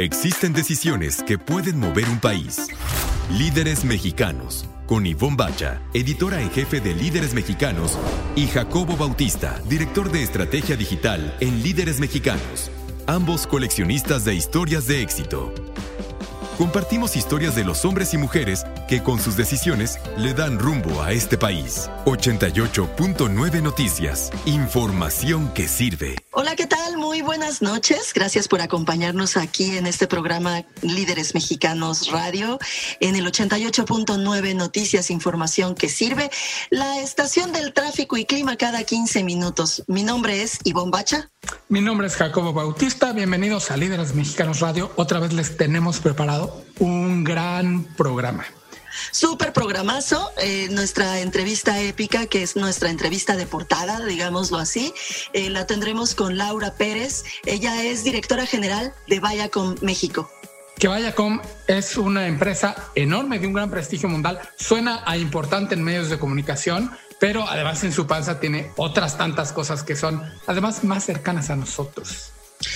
[0.00, 2.68] Existen decisiones que pueden mover un país.
[3.32, 7.98] Líderes mexicanos, con Ivonne Bacha, editora en jefe de Líderes Mexicanos,
[8.36, 12.70] y Jacobo Bautista, director de estrategia digital en Líderes Mexicanos,
[13.08, 15.52] ambos coleccionistas de historias de éxito.
[16.58, 21.12] Compartimos historias de los hombres y mujeres que con sus decisiones le dan rumbo a
[21.12, 21.88] este país.
[22.06, 24.30] 88.9 Noticias.
[24.46, 26.16] Información que sirve.
[26.32, 26.96] Hola, ¿qué tal?
[26.96, 28.12] Muy buenas noches.
[28.14, 32.58] Gracias por acompañarnos aquí en este programa Líderes Mexicanos Radio
[33.00, 36.30] en el 88.9 Noticias, Información que sirve.
[36.70, 39.84] La estación del tráfico y clima cada 15 minutos.
[39.86, 41.30] Mi nombre es Ivonne Bacha.
[41.68, 43.12] Mi nombre es Jacobo Bautista.
[43.12, 44.90] Bienvenidos a Líderes Mexicanos Radio.
[44.96, 48.46] Otra vez les tenemos preparado un gran programa.
[49.10, 54.92] Súper programazo, eh, nuestra entrevista épica, que es nuestra entrevista de portada, digámoslo así,
[55.32, 57.24] eh, la tendremos con Laura Pérez.
[57.44, 60.30] Ella es directora general de Viacom México.
[60.78, 64.40] Que Viacom es una empresa enorme de un gran prestigio mundial.
[64.56, 69.52] Suena a importante en medios de comunicación, pero además en su panza tiene otras tantas
[69.52, 72.32] cosas que son además más cercanas a nosotros.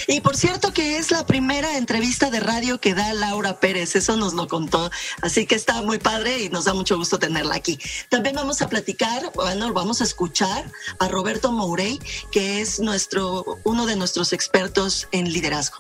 [0.07, 4.17] Y por cierto que es la primera entrevista de radio que da Laura Pérez, eso
[4.17, 4.91] nos lo contó,
[5.23, 7.79] así que está muy padre y nos da mucho gusto tenerla aquí.
[8.09, 11.99] También vamos a platicar, bueno, vamos a escuchar a Roberto Mourey,
[12.31, 15.79] que es nuestro, uno de nuestros expertos en liderazgo.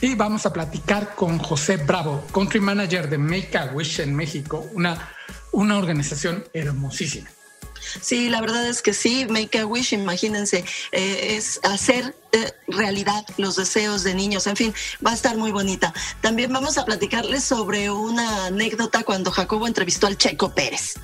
[0.00, 4.66] Y vamos a platicar con José Bravo, country manager de Make a Wish en México,
[4.72, 5.12] una,
[5.52, 7.28] una organización hermosísima.
[8.00, 13.24] Sí, la verdad es que sí, Make a Wish, imagínense, eh, es hacer eh, realidad
[13.36, 15.92] los deseos de niños, en fin, va a estar muy bonita.
[16.20, 20.94] También vamos a platicarles sobre una anécdota cuando Jacobo entrevistó al Checo Pérez.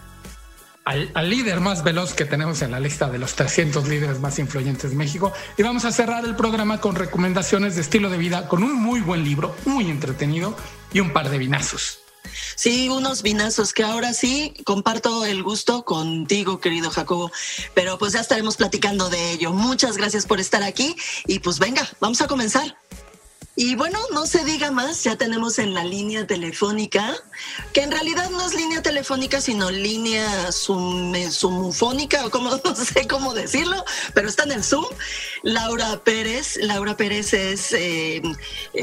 [0.85, 4.39] Al, al, líder más veloz que tenemos en la lista de los 300 líderes más
[4.39, 5.33] influyentes de México.
[5.57, 9.01] Y vamos a cerrar el programa con recomendaciones de estilo de vida, con un muy
[9.01, 10.57] buen libro, muy entretenido
[10.93, 12.06] y un par de vinazos.
[12.55, 17.31] Sí, unos vinazos que ahora sí comparto el gusto contigo, querido Jacobo,
[17.75, 19.53] pero pues ya estaremos platicando de ello.
[19.53, 22.77] Muchas gracias por estar aquí y pues venga, vamos a comenzar.
[23.59, 27.17] Y bueno, no se diga más, ya tenemos en la línea telefónica,
[27.73, 33.09] que en realidad no es línea telefónica, sino línea zoom, zoomfónica, o como no sé
[33.09, 34.85] cómo decirlo, pero está en el Zoom.
[35.43, 38.21] Laura Pérez, Laura Pérez es eh,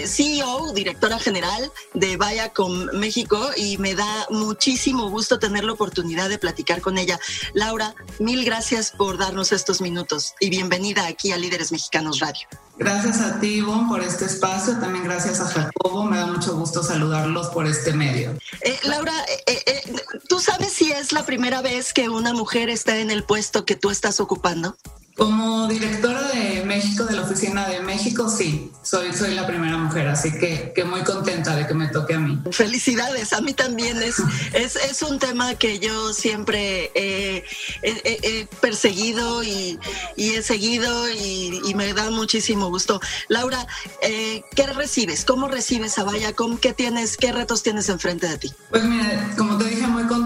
[0.08, 6.40] CEO, directora general de Viacom México, y me da muchísimo gusto tener la oportunidad de
[6.40, 7.20] platicar con ella.
[7.54, 12.48] Laura, mil gracias por darnos estos minutos y bienvenida aquí a Líderes Mexicanos Radio.
[12.78, 14.80] Gracias a ti, Ivonne, por este espacio.
[14.80, 16.06] También gracias a Jacobo.
[16.06, 18.36] Me da mucho gusto saludarlos por este medio.
[18.62, 19.14] Eh, Laura,
[19.46, 19.82] eh, eh,
[20.28, 23.76] ¿tú sabes si es la primera vez que una mujer está en el puesto que
[23.76, 24.76] tú estás ocupando?
[25.16, 30.08] Como directora de México, de la Oficina de México, sí, soy, soy la primera mujer,
[30.08, 32.40] así que, que muy contenta de que me toque a mí.
[32.52, 34.16] Felicidades, a mí también es,
[34.54, 37.44] es, es un tema que yo siempre he,
[37.84, 39.80] he, he perseguido y,
[40.16, 43.00] y, he seguido y, y, me da muchísimo gusto.
[43.28, 43.68] Laura,
[44.02, 45.26] eh, ¿qué recibes?
[45.26, 46.58] ¿Cómo recibes a Viacom?
[46.58, 48.54] ¿Qué tienes, qué retos tienes enfrente de ti?
[48.72, 50.23] Pues mira, como te dije, muy contenta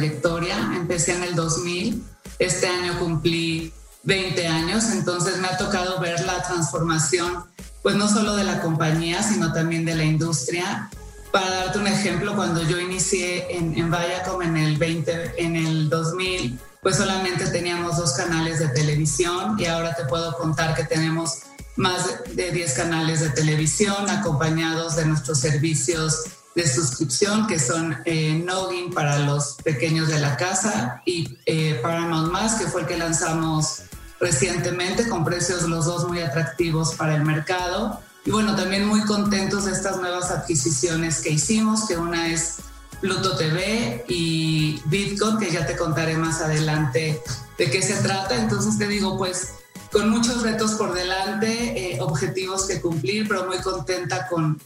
[0.00, 0.56] trayectoria.
[0.76, 2.02] Empecé en el 2000,
[2.38, 3.72] este año cumplí
[4.04, 7.44] 20 años, entonces me ha tocado ver la transformación,
[7.82, 10.88] pues no solo de la compañía, sino también de la industria.
[11.32, 15.90] Para darte un ejemplo, cuando yo inicié en, en Viacom en el 20, en el
[15.90, 21.40] 2000, pues solamente teníamos dos canales de televisión y ahora te puedo contar que tenemos
[21.76, 26.24] más de 10 canales de televisión acompañados de nuestros servicios
[26.54, 32.32] de suscripción que son eh, Noggin para los pequeños de la casa y eh, Paramount
[32.32, 33.82] Más, que fue el que lanzamos
[34.18, 38.00] recientemente con precios los dos muy atractivos para el mercado.
[38.24, 42.56] Y bueno, también muy contentos de estas nuevas adquisiciones que hicimos, que una es
[43.00, 47.22] Pluto TV y Bitcoin, que ya te contaré más adelante
[47.56, 48.36] de qué se trata.
[48.36, 49.54] Entonces te digo, pues
[49.90, 54.60] con muchos retos por delante, eh, objetivos que cumplir, pero muy contenta con,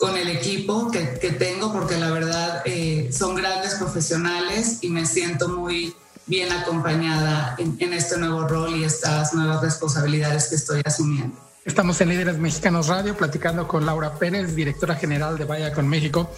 [0.00, 5.04] con el equipo que, que tengo, porque la verdad eh, son grandes profesionales y me
[5.04, 5.94] siento muy
[6.24, 11.36] bien acompañada en, en, este nuevo rol y estas nuevas responsabilidades que estoy asumiendo.
[11.66, 16.30] Estamos en Líderes Mexicanos Radio platicando con Laura Pérez, directora general de Viacom México.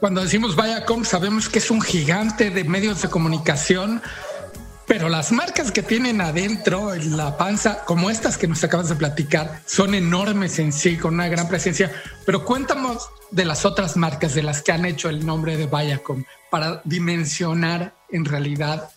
[0.00, 4.02] Cuando decimos Viacom sabemos que es un gigante de medios de comunicación
[4.86, 8.94] pero las marcas que tienen adentro en la panza, como estas que nos acabas de
[8.94, 11.90] platicar, son enormes en sí, con una gran presencia.
[12.24, 16.24] Pero cuéntanos de las otras marcas de las que han hecho el nombre de Viacom
[16.50, 18.90] para dimensionar en realidad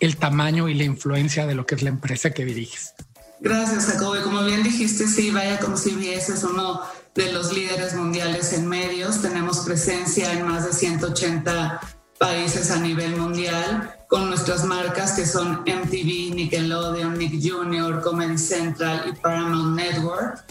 [0.00, 2.94] el tamaño y la influencia de lo que es la empresa que diriges.
[3.38, 4.16] Gracias, Jacobo.
[4.24, 6.80] Como bien dijiste, sí, vaya como CBS es uno
[7.14, 9.22] de los líderes mundiales en medios.
[9.22, 11.80] Tenemos presencia en más de 180
[12.18, 19.04] países a nivel mundial con nuestras marcas que son MTV, Nickelodeon, Nick Jr., Comedy Central
[19.08, 20.44] y Paramount Network.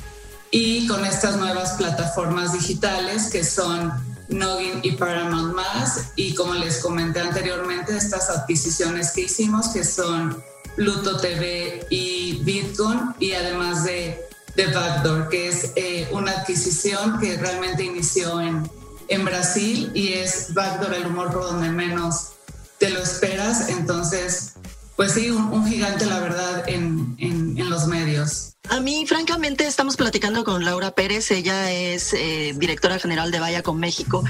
[0.51, 3.91] Y con estas nuevas plataformas digitales que son
[4.29, 6.11] Noggin y Paramount Más.
[6.15, 10.41] Y como les comenté anteriormente, estas adquisiciones que hicimos que son
[10.75, 14.19] Pluto TV y Bitcoin y además de,
[14.55, 18.69] de Backdoor, que es eh, una adquisición que realmente inició en,
[19.07, 22.31] en Brasil y es Backdoor el humor por donde menos
[22.79, 23.69] te lo esperas.
[23.69, 24.53] Entonces,
[24.95, 28.53] pues sí, un, gigante, la verdad, en, en, los medios.
[28.69, 31.31] A mí, francamente, estamos platicando con Laura Pérez.
[31.31, 34.23] Ella es eh, directora general de Vaya con México.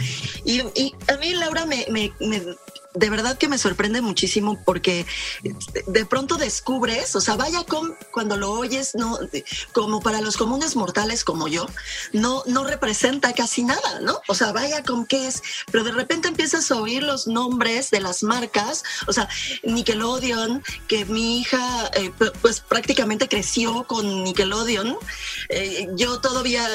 [0.43, 2.11] Y, a mí, Laura, me
[2.95, 5.05] de verdad que me sorprende muchísimo porque
[5.87, 9.19] de pronto descubres, o sea, vaya con cuando lo oyes, no,
[9.73, 11.65] como para los comunes mortales como yo,
[12.13, 14.19] no, no representa casi nada, ¿no?
[14.27, 17.99] O sea, vaya con qué es, pero de repente empiezas a oír los nombres de
[17.99, 19.27] las marcas, o sea,
[19.63, 22.11] Nickelodeon, que mi hija eh,
[22.41, 24.97] pues prácticamente creció con Nickelodeon,
[25.49, 26.67] eh, yo todavía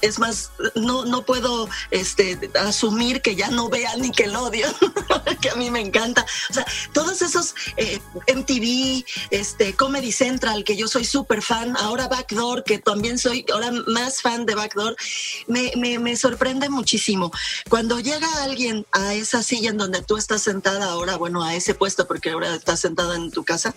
[0.00, 4.74] es más, no, no puedo este, asumir que ya no vea Nickelodeon,
[5.40, 6.24] que a mí me encanta.
[6.50, 8.00] O sea, todos esos eh,
[8.34, 13.70] MTV, este, Comedy Central, que yo soy súper fan, ahora Backdoor, que también soy ahora
[13.86, 14.96] más fan de Backdoor,
[15.46, 17.30] me, me, me sorprende muchísimo.
[17.68, 21.74] Cuando llega alguien a esa silla en donde tú estás sentada ahora, bueno, a ese
[21.74, 23.74] puesto, porque ahora estás sentada en tu casa,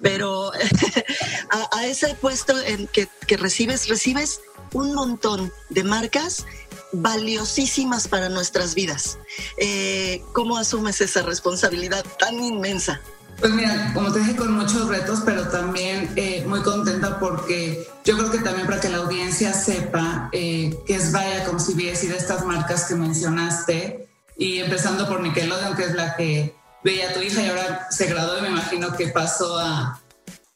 [0.00, 0.52] pero
[1.72, 4.40] a, ese puesto en que, que recibes, recibes
[4.72, 6.46] un montón de marcas
[6.92, 9.18] valiosísimas para nuestras vidas.
[9.56, 13.00] Eh, ¿Cómo asumes esa responsabilidad tan inmensa?
[13.40, 18.16] Pues mira, como te dije, con muchos retos, pero también eh, muy contenta porque yo
[18.16, 22.08] creo que también para que la audiencia sepa eh, que es Vaya como si viese
[22.08, 27.14] de estas marcas que mencionaste, y empezando por Nickelodeon, que es la que veía a
[27.14, 30.00] tu hija y ahora se graduó y me imagino que pasó a,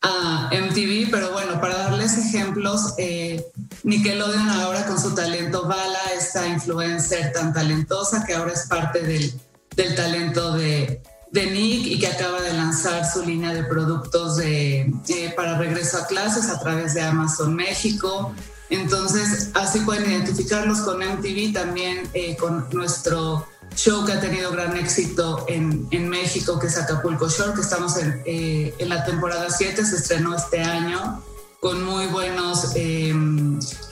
[0.02, 3.44] a MTV, pero bueno, para darles ejemplos, eh,
[3.82, 9.32] Nickelodeon ahora con su talento Bala, esta influencer tan talentosa que ahora es parte del,
[9.74, 14.92] del talento de, de, Nick y que acaba de lanzar su línea de productos de,
[15.08, 18.34] eh, para regreso a clases a través de Amazon México.
[18.68, 24.76] Entonces, así pueden identificarlos con MTV, también eh, con nuestro show que ha tenido gran
[24.76, 29.48] éxito en, en México, que es Acapulco Shore, que estamos en, eh, en la temporada
[29.50, 31.22] 7, se estrenó este año
[31.60, 33.12] con muy buenos eh,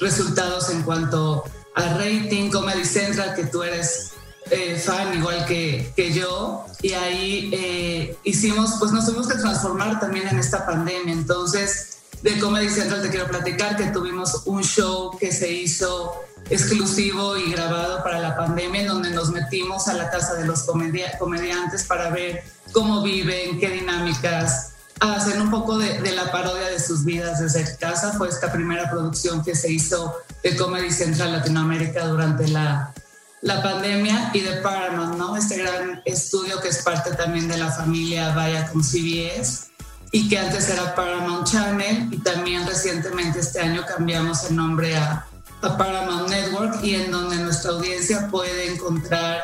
[0.01, 1.45] resultados en cuanto
[1.75, 4.13] a rating, Comedy Central, que tú eres
[4.51, 9.99] eh, fan igual que, que, yo, y ahí eh, hicimos, pues nos tuvimos que transformar
[10.01, 11.94] también en esta pandemia, entonces
[12.25, 17.53] de Comedy Central te quiero platicar que tuvimos un show que se hizo exclusivo y
[17.53, 22.09] grabado para la pandemia, en donde nos metimos a la casa de los comediantes para
[22.09, 22.43] ver
[22.73, 27.77] cómo viven, qué dinámicas, hacer un poco de, de, la parodia de sus vidas desde
[27.77, 28.15] casa.
[28.15, 32.95] Fue esta primera producción que se hizo de Comedy Central Latinoamérica durante la,
[33.43, 35.37] la pandemia y de Paramount, ¿no?
[35.37, 39.74] Este gran estudio que es parte también de la familia Vaya con CBS
[40.15, 45.27] y que antes era Paramount Channel y también recientemente este año cambiamos el nombre a
[45.65, 49.43] a Paramount Network y en donde nuestra audiencia puede encontrar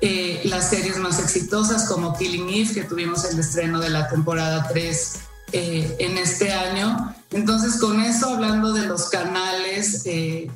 [0.00, 4.66] eh, las series más exitosas como Killing Eve, que tuvimos el estreno de la temporada
[4.68, 5.12] 3
[5.52, 7.14] eh, en este año.
[7.32, 10.50] Entonces, con eso, hablando de los canales eh,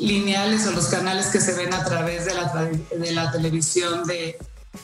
[0.00, 4.38] lineales o los canales que se ven a través de la, de la televisión de,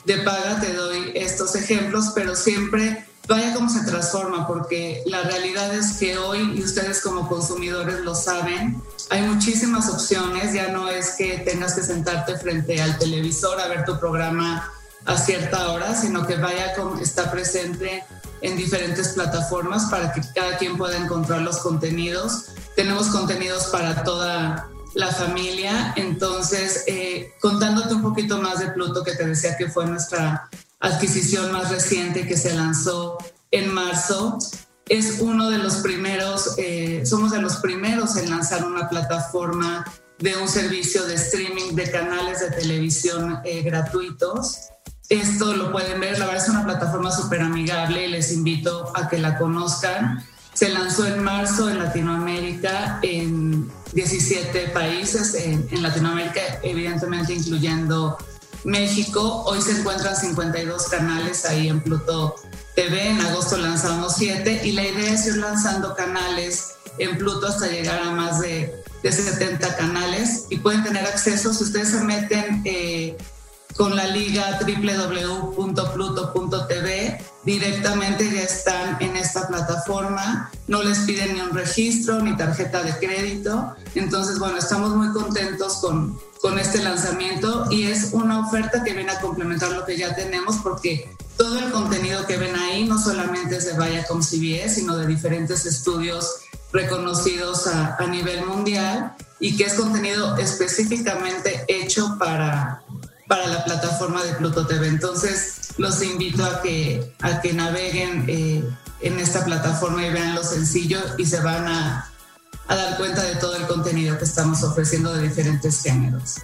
[0.05, 5.73] de paga, te doy estos ejemplos, pero siempre vaya cómo se transforma, porque la realidad
[5.73, 11.11] es que hoy, y ustedes como consumidores lo saben, hay muchísimas opciones, ya no es
[11.11, 14.71] que tengas que sentarte frente al televisor a ver tu programa
[15.05, 18.03] a cierta hora, sino que vaya está presente
[18.41, 22.45] en diferentes plataformas para que cada quien pueda encontrar los contenidos.
[22.75, 29.13] Tenemos contenidos para toda la familia, entonces eh, contándote un poquito más de Pluto, que
[29.13, 30.49] te decía que fue nuestra
[30.85, 33.17] adquisición más reciente que se lanzó
[33.51, 34.37] en marzo,
[34.87, 39.85] es uno de los primeros, eh, somos de los primeros en lanzar una plataforma
[40.19, 44.69] de un servicio de streaming de canales de televisión eh, gratuitos.
[45.09, 49.09] Esto lo pueden ver, la verdad es una plataforma súper amigable y les invito a
[49.09, 50.23] que la conozcan.
[50.53, 58.17] Se lanzó en marzo en Latinoamérica, en 17 países, en, en Latinoamérica, evidentemente incluyendo
[58.65, 59.43] México.
[59.45, 62.35] Hoy se encuentran 52 canales ahí en Pluto
[62.75, 63.09] TV.
[63.09, 67.99] En agosto lanzamos 7 y la idea es ir lanzando canales en Pluto hasta llegar
[68.01, 73.15] a más de, de 70 canales y pueden tener acceso si ustedes se meten eh,
[73.75, 75.55] con la liga www.pluto.tv.
[77.43, 82.97] Directamente ya están en esta plataforma, no les piden ni un registro ni tarjeta de
[82.97, 83.75] crédito.
[83.93, 89.11] Entonces, bueno, estamos muy contentos con, con este lanzamiento y es una oferta que viene
[89.11, 93.57] a complementar lo que ya tenemos porque todo el contenido que ven ahí no solamente
[93.57, 96.37] es de Viacom CBS, sino de diferentes estudios
[96.71, 102.84] reconocidos a, a nivel mundial y que es contenido específicamente hecho para
[103.27, 104.87] para la plataforma de Pluto TV.
[104.87, 108.63] Entonces, los invito a que, a que naveguen eh,
[109.01, 112.11] en esta plataforma y vean lo sencillo y se van a,
[112.67, 116.35] a dar cuenta de todo el contenido que estamos ofreciendo de diferentes géneros.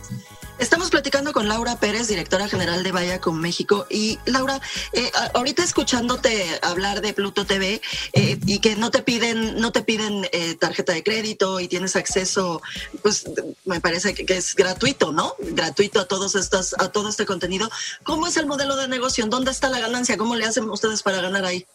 [0.59, 3.87] Estamos platicando con Laura Pérez, directora general de Vaya con México.
[3.89, 4.61] Y Laura,
[4.93, 7.81] eh, ahorita escuchándote hablar de Pluto TV
[8.13, 11.95] eh, y que no te piden, no te piden eh, tarjeta de crédito y tienes
[11.95, 12.61] acceso,
[13.01, 13.25] pues
[13.65, 15.35] me parece que, es gratuito, ¿no?
[15.39, 17.69] Gratuito a todos estos, a todo este contenido.
[18.03, 19.25] ¿Cómo es el modelo de negocio?
[19.25, 20.17] ¿Dónde está la ganancia?
[20.17, 21.65] ¿Cómo le hacen ustedes para ganar ahí?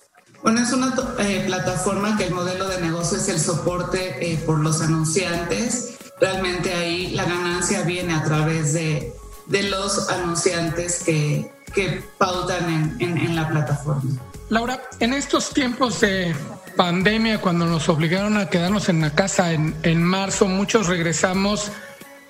[0.43, 5.97] Bueno, es una plataforma que el modelo de negocio es el soporte por los anunciantes
[6.21, 9.13] realmente ahí la ganancia viene a través de,
[9.47, 14.21] de los anunciantes que, que pautan en, en, la plataforma.
[14.49, 16.35] Laura, en estos tiempos de
[16.77, 21.71] pandemia, cuando nos obligaron a quedarnos en la casa en, en marzo, muchos regresamos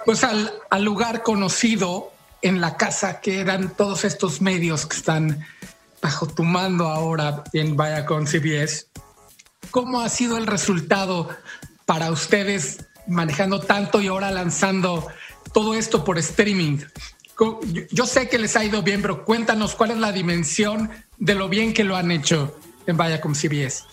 [0.05, 2.12] pues al, al, lugar conocido
[2.43, 5.45] en la casa, que eran todos estos medios que están
[6.00, 8.87] bajo tu mando ahora en Viacom CBS.
[9.73, 11.28] ¿Cómo ha sido el resultado
[11.87, 15.07] para ustedes manejando tanto y ahora lanzando
[15.53, 16.79] todo esto por streaming.
[17.91, 21.49] Yo sé que les ha ido bien, pero cuéntanos cuál es la dimensión de lo
[21.49, 23.85] bien que lo han hecho en Viacom CBS.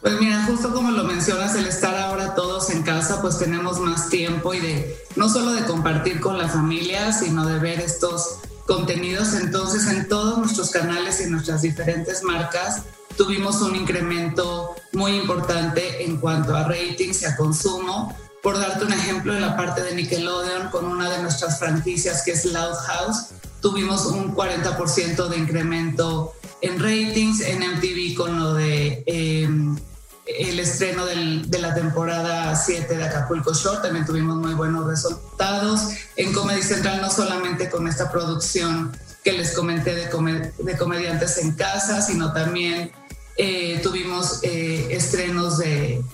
[0.00, 4.10] Pues mira, justo como lo mencionas, el estar ahora todos en casa, pues tenemos más
[4.10, 9.32] tiempo y de no solo de compartir con la familia, sino de ver estos contenidos.
[9.32, 12.82] Entonces, en todos nuestros canales y nuestras diferentes marcas,
[13.16, 18.92] tuvimos un incremento muy importante en cuanto a ratings y a consumo por darte un
[18.92, 23.28] ejemplo, en la parte de Nickelodeon, con una de nuestras franquicias que es Loud House,
[23.62, 29.78] tuvimos un 40% de incremento en ratings, en MTV con lo de em,
[30.26, 35.88] el estreno del, de la temporada 7 de Acapulco Short, también tuvimos muy buenos resultados.
[36.16, 41.52] En Comedy Central no solamente con esta producción que les comenté de, de comediantes en
[41.52, 42.92] casa, sino también
[43.38, 46.04] eh, tuvimos eh, estrenos de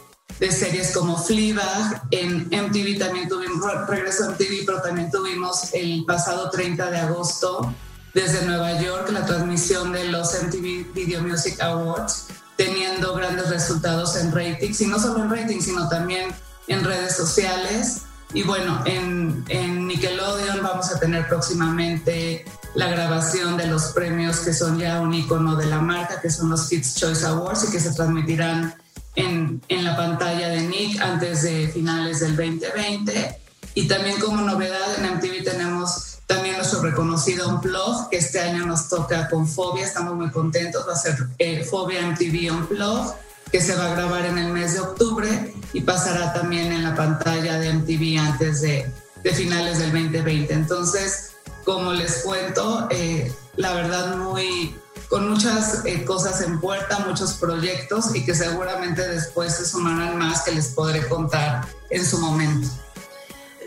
[0.41, 2.03] de series como Fleabag.
[2.11, 7.73] En MTV también tuvimos, regreso a MTV, pero también tuvimos el pasado 30 de agosto
[8.15, 14.33] desde Nueva York la transmisión de los MTV Video Music Awards, teniendo grandes resultados en
[14.33, 16.35] ratings, y no solo en ratings, sino también
[16.67, 18.03] en redes sociales.
[18.33, 22.45] Y bueno, en, en Nickelodeon vamos a tener próximamente
[22.75, 26.49] la grabación de los premios que son ya un icono de la marca, que son
[26.49, 28.75] los Kids Choice Awards y que se transmitirán
[29.14, 33.37] en, en, la pantalla de Nick antes de finales del 2020.
[33.75, 38.88] Y también como novedad en MTV tenemos también nuestro reconocido Unplug, que este año nos
[38.88, 43.14] toca con Fobia, estamos muy contentos, va a ser eh, Fobia MTV Unplug,
[43.50, 46.95] que se va a grabar en el mes de octubre y pasará también en la
[46.95, 48.88] pantalla de MTV antes de,
[49.25, 50.55] de finales del 2020.
[50.55, 51.33] Entonces,
[51.64, 54.75] como les cuento, eh, la verdad muy
[55.11, 60.43] con muchas eh, cosas en puerta, muchos proyectos y que seguramente después se sumarán más
[60.43, 62.69] que les podré contar en su momento.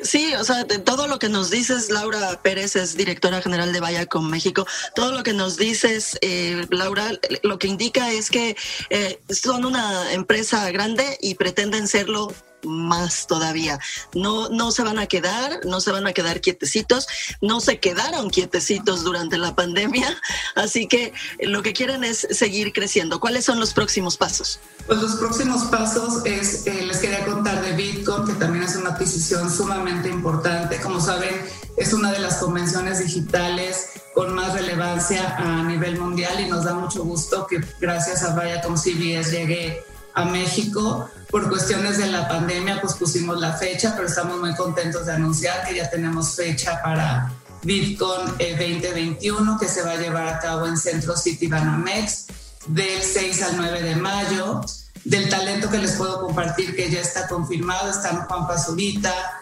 [0.02, 4.06] Sí, o sea, todo lo que nos dices, Laura Pérez es directora general de Vaya
[4.06, 8.56] con México, todo lo que nos dices, eh, Laura, lo que indica es que
[8.90, 12.34] eh, son una empresa grande y pretenden serlo
[12.64, 13.80] más todavía.
[14.14, 17.08] No, no se van a quedar, no se van a quedar quietecitos,
[17.42, 20.16] no se quedaron quietecitos durante la pandemia,
[20.56, 23.20] así que lo que quieren es seguir creciendo.
[23.20, 24.60] ¿Cuáles son los próximos pasos?
[24.88, 28.92] Pues los próximos pasos es, eh, les quería contar de Bitcoin, que también es una
[28.92, 30.80] adquisición sumamente importante.
[30.82, 31.34] Como saben,
[31.78, 36.74] es una de las convenciones digitales con más relevancia a nivel mundial y nos da
[36.74, 41.10] mucho gusto que gracias a Viacom CBS llegue a México.
[41.30, 45.68] Por cuestiones de la pandemia, pues pusimos la fecha, pero estamos muy contentos de anunciar
[45.68, 47.32] que ya tenemos fecha para
[47.64, 52.28] Bitcoin 2021, que se va a llevar a cabo en Centro City Banamex
[52.68, 54.62] del 6 al 9 de mayo.
[55.06, 59.42] Del talento que les puedo compartir, que ya está confirmado, están Juan Pazurita,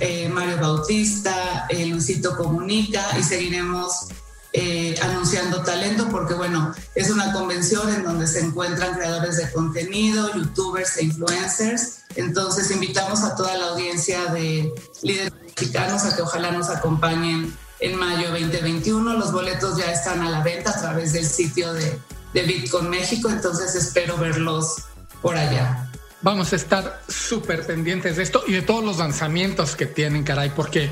[0.00, 4.08] eh, Mario Bautista, eh, Luisito Comunica y seguiremos
[4.52, 10.34] eh, anunciando talento porque bueno, es una convención en donde se encuentran creadores de contenido,
[10.34, 12.00] youtubers e influencers.
[12.16, 17.96] Entonces invitamos a toda la audiencia de líderes mexicanos a que ojalá nos acompañen en
[17.96, 19.14] mayo 2021.
[19.14, 21.98] Los boletos ya están a la venta a través del sitio de,
[22.32, 24.76] de Bitcoin México, entonces espero verlos
[25.20, 25.90] por allá.
[26.22, 30.50] Vamos a estar súper pendientes de esto y de todos los lanzamientos que tienen, caray,
[30.56, 30.90] porque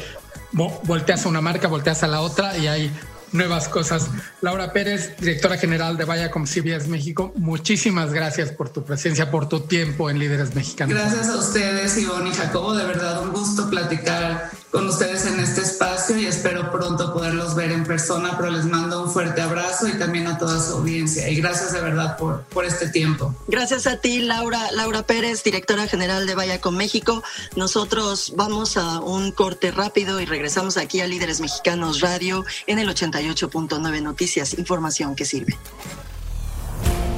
[0.52, 2.92] volteas a una marca, volteas a la otra y hay
[3.32, 4.08] nuevas cosas.
[4.40, 9.60] Laura Pérez, directora general de Viacom CBS México, muchísimas gracias por tu presencia, por tu
[9.60, 10.94] tiempo en Líderes Mexicanos.
[10.94, 15.60] Gracias a ustedes, Ivonne y Jacobo, de verdad un gusto platicar con ustedes en este
[15.60, 19.92] espacio y espero pronto poderlos ver en persona, pero les mando un fuerte abrazo y
[19.98, 23.34] también a toda su audiencia y gracias de verdad por, por este tiempo.
[23.48, 27.22] Gracias a ti, Laura, Laura Pérez, directora general de Vaya con México.
[27.54, 32.88] Nosotros vamos a un corte rápido y regresamos aquí a Líderes Mexicanos Radio en el
[33.30, 35.56] 88.9 Noticias, información que sirve.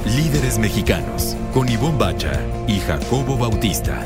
[0.05, 2.31] Líderes Mexicanos con Ivonne Bacha
[2.67, 4.05] y Jacobo Bautista.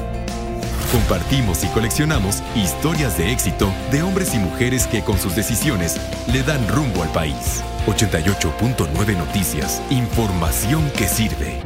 [0.91, 5.97] Compartimos y coleccionamos historias de éxito de hombres y mujeres que con sus decisiones
[6.31, 7.61] le dan rumbo al país.
[7.85, 11.61] 88.9 Noticias, información que sirve.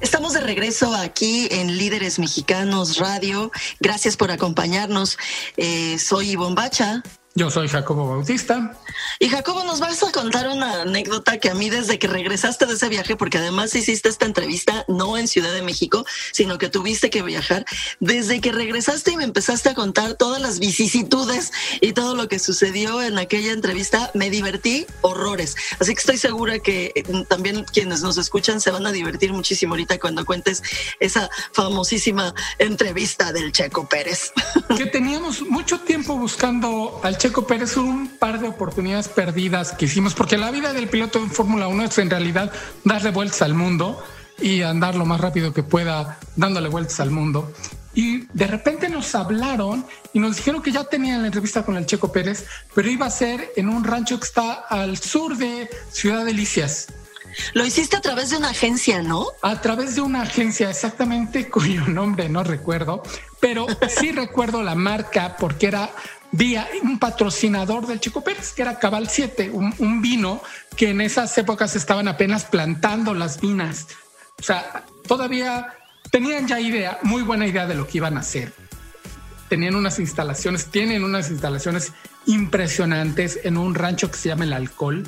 [0.00, 3.52] Estamos de regreso aquí en Líderes Mexicanos Radio.
[3.80, 5.18] Gracias por acompañarnos.
[5.56, 7.02] Eh, soy Ivonne Bacha.
[7.34, 8.78] Yo soy Jacobo Bautista.
[9.18, 12.74] Y Jacobo, nos vas a contar una anécdota que a mí desde que regresaste de
[12.74, 17.08] ese viaje, porque además hiciste esta entrevista no en Ciudad de México, sino que tuviste
[17.08, 17.64] que viajar,
[18.00, 22.38] desde que regresaste y me empezaste a contar todas las vicisitudes y todo lo que
[22.38, 25.56] sucedió en aquella entrevista, me divertí horrores.
[25.78, 29.72] Así que estoy segura que eh, también quienes nos escuchan se van a divertir muchísimo
[29.72, 30.62] ahorita cuando cuentes
[31.00, 34.32] esa famosísima entrevista del Checo Pérez.
[34.76, 40.12] Que teníamos mucho tiempo buscando al Checo Pérez un par de oportunidades perdidas que hicimos,
[40.12, 42.50] porque la vida del piloto en Fórmula 1 es en realidad
[42.82, 44.02] darle vueltas al mundo
[44.40, 47.52] y andar lo más rápido que pueda dándole vueltas al mundo.
[47.94, 51.86] Y de repente nos hablaron y nos dijeron que ya tenían la entrevista con el
[51.86, 52.44] Checo Pérez,
[52.74, 56.88] pero iba a ser en un rancho que está al sur de Ciudad Delicias.
[57.54, 59.26] Lo hiciste a través de una agencia, ¿no?
[59.42, 63.04] A través de una agencia, exactamente cuyo nombre no recuerdo,
[63.38, 65.90] pero sí recuerdo la marca porque era
[66.32, 70.42] vía un patrocinador del Chico Pérez, que era Cabal 7, un, vino
[70.76, 73.86] que en esas épocas estaban apenas plantando las vinas.
[74.40, 75.74] O sea, todavía
[76.10, 78.52] tenían ya idea, muy buena idea de lo que iban a hacer.
[79.48, 81.92] Tenían unas instalaciones, tienen unas instalaciones
[82.24, 85.06] impresionantes en un rancho que se llama El Alcohol,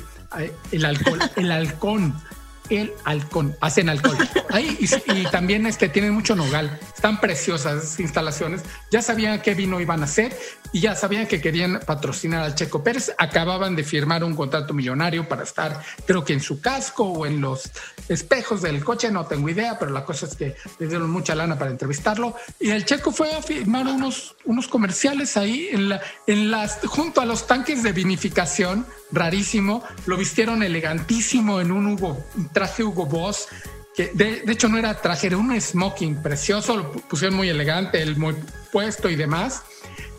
[0.71, 2.13] el alcohol, el halcón
[2.69, 4.17] el halcón, hacen alcohol.
[4.49, 8.61] Ahí, y, también este, tienen mucho nogal, están preciosas instalaciones.
[8.91, 10.37] Ya sabían qué vino iban a hacer
[10.71, 13.13] y ya sabían que querían patrocinar al Checo Pérez.
[13.17, 17.41] Acababan de firmar un contrato millonario para estar, creo que en su casco o en
[17.41, 17.71] los
[18.09, 21.57] espejos del coche, no tengo idea, pero la cosa es que le dieron mucha lana
[21.57, 22.35] para entrevistarlo.
[22.59, 27.21] Y el Checo fue a firmar unos, unos comerciales ahí en, la, en las, junto
[27.21, 29.83] a los tanques de vinificación rarísimo.
[30.05, 32.23] Lo vistieron elegantísimo en un, Hugo,
[32.55, 33.49] traje Hugo Boss,
[33.93, 38.15] que de, hecho no era traje, era un smoking precioso, lo pusieron muy elegante, el
[38.15, 38.35] muy
[38.71, 39.63] puesto y demás.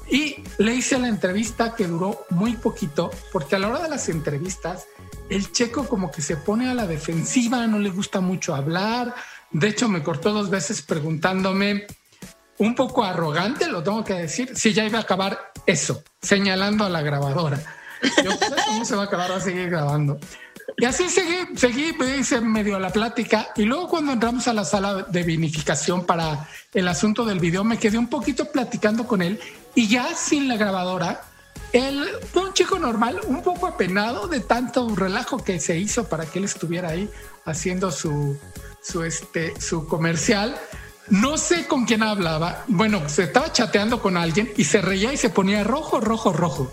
[0.09, 4.09] Y le hice la entrevista que duró muy poquito, porque a la hora de las
[4.09, 4.87] entrevistas,
[5.31, 9.15] el checo como que se pone a la defensiva, no le gusta mucho hablar.
[9.51, 11.87] De hecho, me cortó dos veces preguntándome,
[12.59, 16.91] un poco arrogante, lo tengo que decir, si ya iba a acabar eso, señalando a
[16.91, 17.61] la grabadora.
[18.23, 18.31] Yo,
[18.67, 19.33] ¿cómo se va a acabar?
[19.33, 20.19] a seguir grabando.
[20.79, 23.49] Y así seguí, seguí, me hice medio la plática.
[23.57, 27.79] Y luego cuando entramos a la sala de vinificación para el asunto del video, me
[27.79, 29.41] quedé un poquito platicando con él
[29.75, 31.23] y ya sin la grabadora,
[31.73, 36.27] él fue un chico normal, un poco apenado de tanto relajo que se hizo para
[36.27, 37.09] que él estuviera ahí
[37.47, 38.39] haciendo su,
[38.83, 40.57] su, este, su comercial.
[41.09, 42.65] No sé con quién hablaba.
[42.69, 46.71] Bueno, se estaba chateando con alguien y se reía y se ponía rojo, rojo, rojo.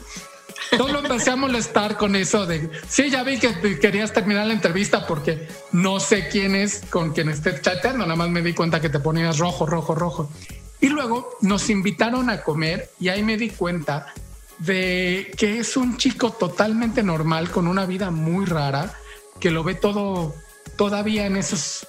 [0.78, 4.54] Yo lo empecé a molestar con eso de, sí, ya vi que querías terminar la
[4.54, 8.82] entrevista porque no sé quién es con quien esté chateando, nada más me di cuenta
[8.82, 10.32] que te ponías rojo, rojo, rojo.
[10.80, 14.14] Y luego nos invitaron a comer y ahí me di cuenta
[14.60, 18.94] de que es un chico totalmente normal con una vida muy rara,
[19.40, 20.36] que lo ve todo
[20.76, 21.88] todavía en esos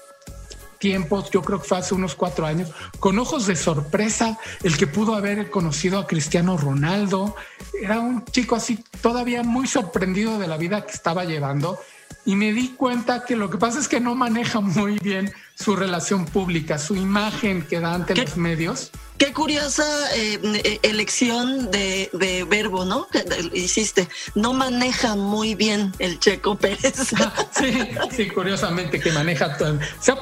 [0.84, 2.70] tiempos, yo creo que fue hace unos cuatro años,
[3.00, 7.36] con ojos de sorpresa, el que pudo haber conocido a Cristiano Ronaldo.
[7.80, 11.78] Era un chico así todavía muy sorprendido de la vida que estaba llevando
[12.26, 15.76] y me di cuenta que lo que pasa es que no maneja muy bien su
[15.76, 18.90] relación pública, su imagen que da ante los medios.
[19.18, 19.84] Qué curiosa
[20.16, 22.10] eh, eh, elección de,
[22.50, 23.06] verbo, ¿no?
[23.52, 24.08] Hiciste.
[24.34, 27.14] No maneja muy bien el Checo Pérez.
[27.52, 29.78] sí, sí, curiosamente que maneja todo.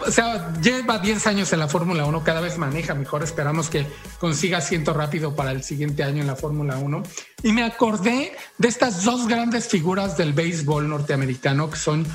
[0.06, 3.22] O sea, lleva 10 años en la Fórmula 1, cada vez maneja mejor.
[3.22, 3.86] Esperamos que
[4.20, 7.02] consiga asiento rápido para el siguiente año en la Fórmula 1.
[7.44, 12.06] Y me acordé de estas dos grandes figuras del béisbol norteamericano que son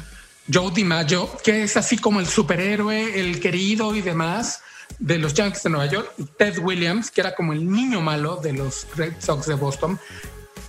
[0.51, 4.61] Joe DiMaggio, que es así como el superhéroe, el querido y demás
[4.99, 8.53] de los Yankees de Nueva York, Ted Williams, que era como el niño malo de
[8.53, 9.99] los Red Sox de Boston.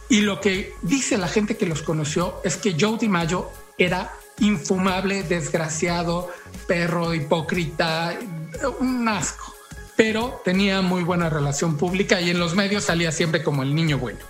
[0.08, 5.22] Y lo que dice la gente que los conoció es que Joe DiMaggio era infumable,
[5.22, 6.28] desgraciado,
[6.66, 8.18] perro, hipócrita,
[8.80, 9.54] un asco,
[9.96, 13.98] pero tenía muy buena relación pública y en los medios salía siempre como el niño
[13.98, 14.20] bueno.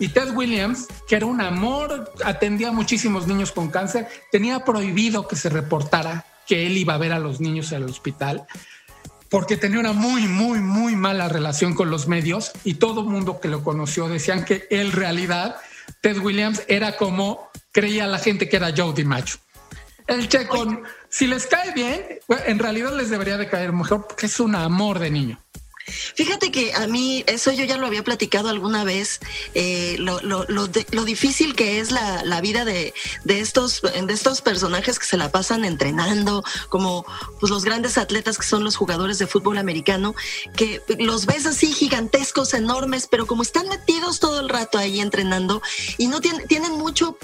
[0.00, 5.28] Y Ted Williams, que era un amor, atendía a muchísimos niños con cáncer, tenía prohibido
[5.28, 8.46] que se reportara que él iba a ver a los niños en el hospital
[9.28, 13.48] porque tenía una muy, muy, muy mala relación con los medios y todo mundo que
[13.48, 15.56] lo conoció decían que en realidad
[16.00, 19.36] Ted Williams era como creía la gente que era Joe DiMaggio.
[20.08, 22.04] El checo, si les cae bien,
[22.46, 25.40] en realidad les debería de caer mejor porque es un amor de niño.
[26.14, 29.20] Fíjate que a mí, eso yo ya lo había platicado alguna vez,
[29.54, 34.12] eh, lo, lo, lo, lo, difícil que es la, la vida de, de, estos, de
[34.12, 37.04] estos personajes que se la pasan entrenando, como
[37.38, 40.14] pues, los grandes atletas que son los jugadores de fútbol americano,
[40.56, 45.62] que los ves así gigantescos, enormes, pero como están metidos todo el rato ahí entrenando
[45.98, 47.16] y no tienen, tienen mucho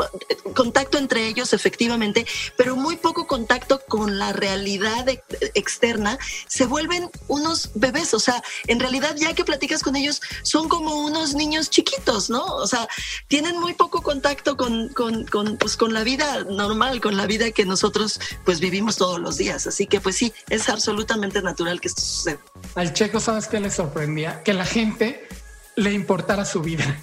[0.55, 2.27] contacto entre ellos, efectivamente,
[2.57, 5.07] pero muy poco contacto con la realidad
[5.55, 10.69] externa, se vuelven unos bebés, o sea, en realidad ya que platicas con ellos son
[10.69, 12.45] como unos niños chiquitos, ¿no?
[12.45, 12.89] O sea,
[13.29, 17.51] tienen muy poco contacto con, con, con, pues, con la vida normal, con la vida
[17.51, 19.67] que nosotros pues vivimos todos los días.
[19.67, 22.39] Así que pues sí, es absolutamente natural que esto suceda.
[22.75, 24.43] Al checo, ¿sabes qué le sorprendía?
[24.43, 25.29] Que la gente
[25.77, 27.03] le importara su vida.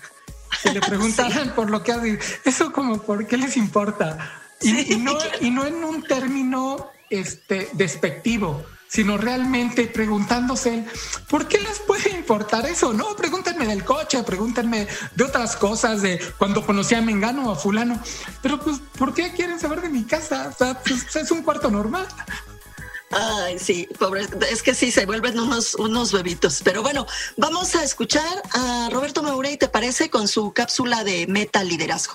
[0.62, 2.20] Que le preguntaran por lo que hace.
[2.46, 4.42] Eso como, ¿por qué les importa?
[4.62, 10.86] Y, y, no, y no en un término este, despectivo, sino realmente preguntándose,
[11.28, 12.94] ¿por qué les puede importar eso?
[12.94, 17.56] No, pregúntenme del coche, pregúntenme de otras cosas, de cuando conocí a Mengano o a
[17.56, 18.00] fulano,
[18.44, 20.52] pero pues, ¿por qué quieren saber de mi casa?
[20.54, 22.08] O sea, pues, es un cuarto normal.
[23.10, 26.62] Ay, sí, pobre, es que sí, se vuelven unos, unos bebitos.
[26.64, 30.12] Pero bueno, vamos a escuchar a Roberto Maurey, ¿te parece?
[30.12, 32.14] Con su cápsula de meta liderazgo.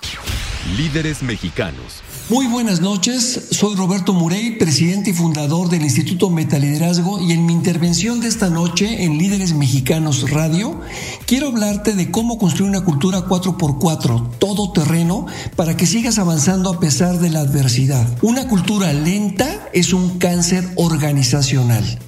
[0.77, 2.03] Líderes mexicanos.
[2.31, 7.55] Muy buenas noches, soy Roberto Murey, presidente y fundador del Instituto Metaliderazgo y en mi
[7.55, 10.79] intervención de esta noche en Líderes Mexicanos Radio,
[11.25, 15.25] quiero hablarte de cómo construir una cultura 4x4, todo terreno,
[15.57, 18.07] para que sigas avanzando a pesar de la adversidad.
[18.21, 21.99] Una cultura lenta es un cáncer organizacional.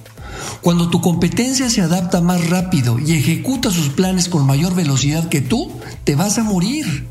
[0.61, 5.41] Cuando tu competencia se adapta más rápido y ejecuta sus planes con mayor velocidad que
[5.41, 5.71] tú,
[6.03, 7.07] te vas a morir.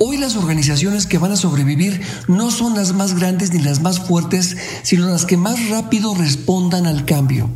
[0.00, 3.98] Hoy las organizaciones que van a sobrevivir no son las más grandes ni las más
[3.98, 7.50] fuertes, sino las que más rápido respondan al cambio.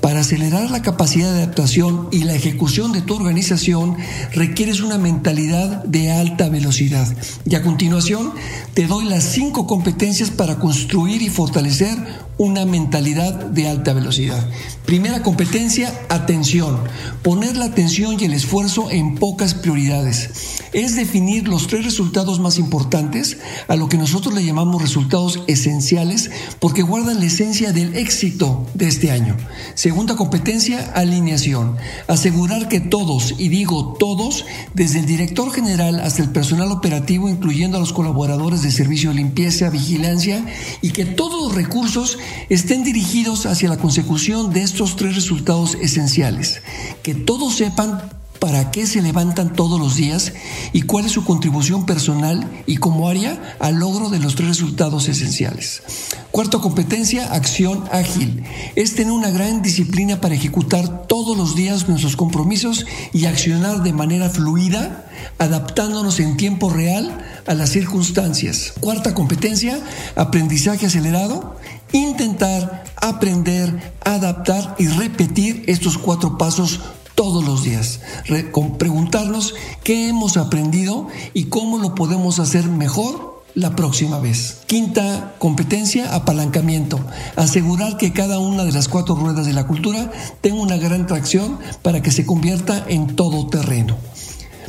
[0.00, 3.96] Para acelerar la capacidad de adaptación y la ejecución de tu organización
[4.32, 7.06] requieres una mentalidad de alta velocidad.
[7.44, 8.32] Y a continuación
[8.74, 11.96] te doy las cinco competencias para construir y fortalecer
[12.38, 14.46] una mentalidad de alta velocidad.
[14.84, 16.78] Primera competencia, atención.
[17.22, 20.60] Poner la atención y el esfuerzo en pocas prioridades.
[20.72, 26.30] Es definir los tres resultados más importantes, a lo que nosotros le llamamos resultados esenciales,
[26.60, 29.36] porque guardan la esencia del éxito de este año.
[29.74, 31.76] Segunda competencia, alineación.
[32.06, 34.44] Asegurar que todos, y digo todos,
[34.74, 39.16] desde el director general hasta el personal operativo, incluyendo a los colaboradores de servicio de
[39.16, 40.44] limpieza, vigilancia,
[40.82, 42.18] y que todos los recursos
[42.48, 46.62] estén dirigidos hacia la consecución de estos tres resultados esenciales.
[47.02, 48.02] Que todos sepan
[48.38, 50.32] para qué se levantan todos los días
[50.72, 55.08] y cuál es su contribución personal y como área al logro de los tres resultados
[55.08, 55.82] esenciales.
[56.30, 58.44] Cuarta competencia, acción ágil.
[58.74, 63.92] Es tener una gran disciplina para ejecutar todos los días nuestros compromisos y accionar de
[63.92, 65.06] manera fluida,
[65.38, 68.74] adaptándonos en tiempo real a las circunstancias.
[68.80, 69.80] Cuarta competencia,
[70.14, 71.56] aprendizaje acelerado
[71.92, 76.80] intentar aprender, adaptar y repetir estos cuatro pasos
[77.14, 78.00] todos los días.
[78.78, 84.58] preguntarnos qué hemos aprendido y cómo lo podemos hacer mejor la próxima vez.
[84.66, 87.00] Quinta competencia, apalancamiento.
[87.36, 91.58] Asegurar que cada una de las cuatro ruedas de la cultura tenga una gran tracción
[91.82, 93.96] para que se convierta en todo terreno.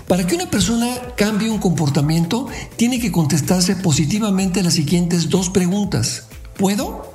[0.08, 6.28] Para que una persona cambie un comportamiento, tiene que contestarse positivamente las siguientes dos preguntas.
[6.58, 7.14] ¿Puedo?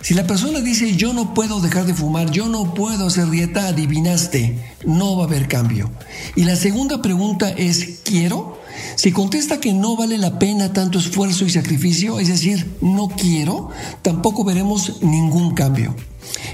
[0.00, 3.68] Si la persona dice yo no puedo dejar de fumar, yo no puedo hacer dieta,
[3.68, 5.90] adivinaste, no va a haber cambio.
[6.34, 8.60] Y la segunda pregunta es ¿quiero?
[8.96, 13.70] Si contesta que no vale la pena tanto esfuerzo y sacrificio, es decir, no quiero,
[14.02, 15.94] tampoco veremos ningún cambio.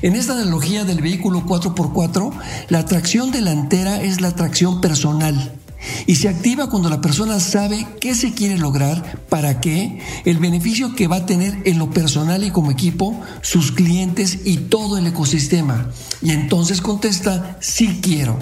[0.02, 2.32] En esta analogía del vehículo 4x4,
[2.68, 5.57] la tracción delantera es la tracción personal
[6.06, 10.94] y se activa cuando la persona sabe qué se quiere lograr, para qué, el beneficio
[10.94, 15.06] que va a tener en lo personal y como equipo, sus clientes y todo el
[15.06, 15.90] ecosistema.
[16.22, 18.38] Y entonces contesta, sí quiero.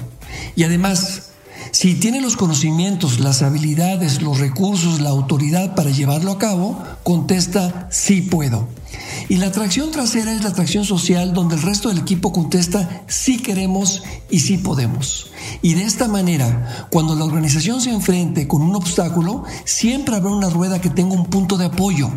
[0.55, 1.31] Y además,
[1.73, 7.89] si tiene los conocimientos, las habilidades, los recursos, la autoridad para llevarlo a cabo, contesta,
[7.91, 8.69] sí puedo.
[9.29, 13.39] Y la atracción trasera es la atracción social donde el resto del equipo contesta sí
[13.39, 15.31] queremos y sí podemos.
[15.63, 20.49] Y de esta manera, cuando la organización se enfrente con un obstáculo, siempre habrá una
[20.49, 22.09] rueda que tenga un punto de apoyo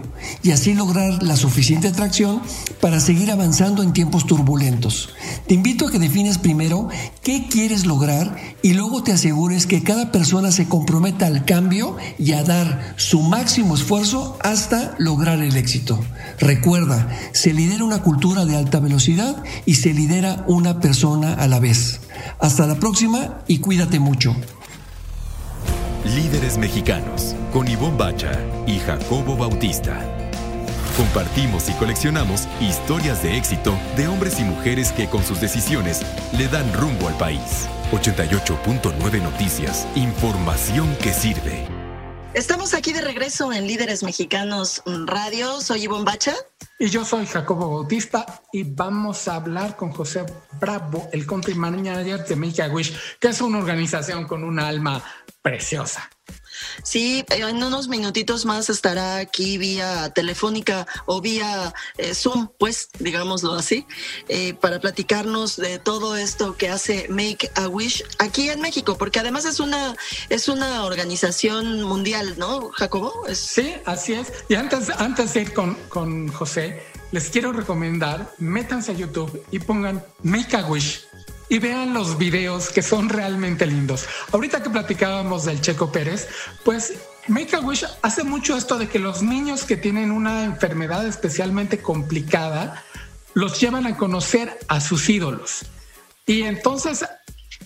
[0.44, 2.42] y así lograr la suficiente atracción
[2.80, 5.10] para seguir avanzando en tiempos turbulentos.
[5.48, 6.90] Te invito a que defines primero
[7.24, 12.34] qué quieres lograr y luego te asegures que cada persona se comprometa al cambio y
[12.34, 16.00] a dar su máximo esfuerzo hasta lograr el éxito.
[16.40, 21.60] Recuerda, se lidera una cultura de alta velocidad y se lidera una persona a la
[21.60, 22.02] vez.
[22.40, 24.36] Hasta la próxima y cuídate mucho.
[26.16, 28.32] Líderes mexicanos con Ivonne Bacha
[28.66, 30.00] y Jacobo Bautista.
[30.98, 36.02] Compartimos y coleccionamos historias de éxito de hombres y mujeres que con sus decisiones
[36.38, 37.70] le dan rumbo al país.
[37.92, 41.68] 88.9 Noticias, información que sirve.
[42.36, 45.60] Estamos aquí de regreso en Líderes Mexicanos Radio.
[45.60, 46.36] Soy Ivonne Bacha.
[46.78, 50.24] Y yo soy Jacobo Bautista y vamos a hablar con José
[50.60, 55.04] Bravo, el country manager de Make a Wish, que es una organización con un alma
[55.42, 56.08] preciosa.
[56.84, 63.54] Sí, en unos minutitos más estará aquí vía telefónica o vía eh, Zoom, pues, digámoslo
[63.54, 63.86] así,
[64.28, 69.20] eh, para platicarnos de todo esto que hace Make a Wish aquí en México, porque
[69.20, 69.96] además es una
[70.30, 73.14] es una organización mundial, ¿no, Jacobo?
[73.34, 74.32] Sí, así es.
[74.50, 79.60] Y antes, antes de ir con, con José, les quiero recomendar, métanse a YouTube y
[79.60, 81.09] pongan Make a Wish
[81.50, 84.06] y vean los videos que son realmente lindos.
[84.32, 86.28] Ahorita que platicábamos del Checo Pérez,
[86.64, 86.94] pues
[87.28, 91.80] Make a Wish hace mucho esto de que los niños que tienen una enfermedad especialmente
[91.80, 92.84] complicada
[93.34, 95.66] los llevan a conocer a sus ídolos.
[96.26, 97.06] Y entonces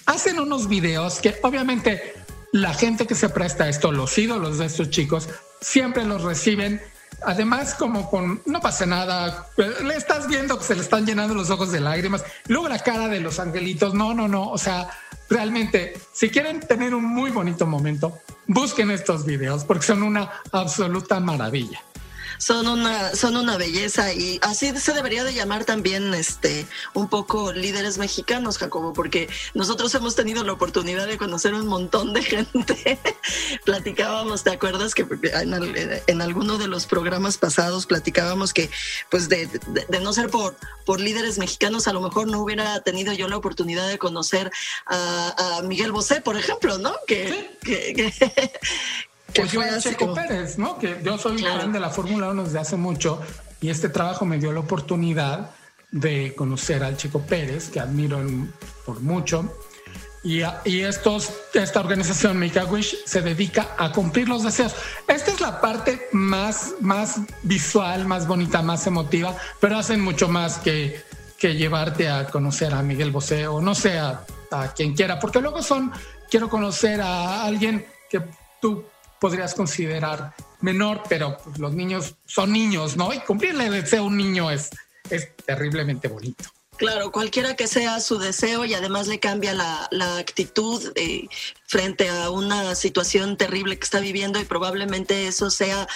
[0.06, 2.13] hacen unos videos que obviamente
[2.52, 5.30] la gente que se presta a esto, los ídolos de estos chicos,
[5.62, 6.82] siempre los reciben
[7.26, 11.50] Además, como con no pasa nada, le estás viendo que se le están llenando los
[11.50, 12.24] ojos de lágrimas.
[12.48, 14.50] Luego la cara de los angelitos, no, no, no.
[14.50, 14.90] O sea,
[15.30, 21.20] realmente, si quieren tener un muy bonito momento, busquen estos videos porque son una absoluta
[21.20, 21.82] maravilla
[22.38, 27.54] son una, son una belleza y así se debería de llamar también este un poco
[27.54, 33.00] líderes mexicanos, Jacobo, porque nosotros hemos tenido la oportunidad de conocer un montón de gente.
[33.65, 38.69] platicábamos, ¿te acuerdas que en, en, alguno de los programas pasados platicábamos que
[39.10, 39.48] pues de,
[39.88, 43.38] de, no ser por, por líderes mexicanos, a lo mejor no hubiera tenido yo la
[43.38, 44.52] oportunidad de conocer
[44.88, 46.93] a, Miguel Bosé, por ejemplo, ¿no?
[47.08, 48.13] que, que que
[49.41, 50.78] fue a Checo Pérez, ¿no?
[50.78, 53.22] Que yo soy fan de la Fórmula 1 desde hace mucho
[53.62, 55.52] y este trabajo me dio la oportunidad
[55.91, 58.19] de conocer al Checo Pérez, que admiro
[58.86, 59.56] por mucho.
[60.24, 64.74] Y, y, estos, esta organización Make a Wish se dedica a cumplir los deseos.
[65.08, 70.60] Esta es la parte más, más visual, más bonita, más emotiva, pero hacen mucho más
[70.60, 71.02] que,
[71.38, 75.41] que llevarte a conocer a Miguel Bosé o no sé, a, a quien quiera, porque
[75.41, 75.91] luego son,
[76.30, 78.22] quiero conocer a alguien que
[78.62, 78.86] tú
[79.24, 83.14] podrías considerar menor, pero pues, los niños son niños, ¿no?
[83.14, 84.70] Y cumplirle el deseo a un niño es,
[85.10, 86.44] es terriblemente bonito.
[86.76, 91.30] Claro, cualquiera que sea su deseo y además le cambia la, la actitud eh,
[91.66, 95.88] frente a una situación terrible que está viviendo y probablemente eso sea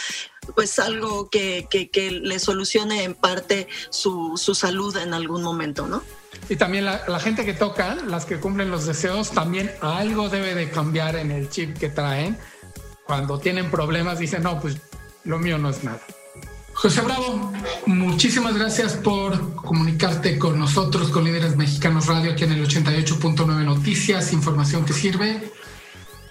[0.56, 5.86] pues algo que, que, que le solucione en parte su, su, salud en algún momento,
[5.86, 6.02] ¿no?
[6.48, 10.56] Y también la, la, gente que toca, las que cumplen los deseos, también algo debe
[10.56, 12.38] de cambiar en el chip que traen
[13.08, 14.78] cuando tienen problemas dicen, no, pues
[15.24, 16.02] lo mío no es nada.
[16.74, 17.52] José Bravo,
[17.88, 24.32] muchísimas gracias por comunicarte con nosotros, con Líderes Mexicanos Radio, aquí en el 88.9 Noticias,
[24.32, 25.52] información que sirve.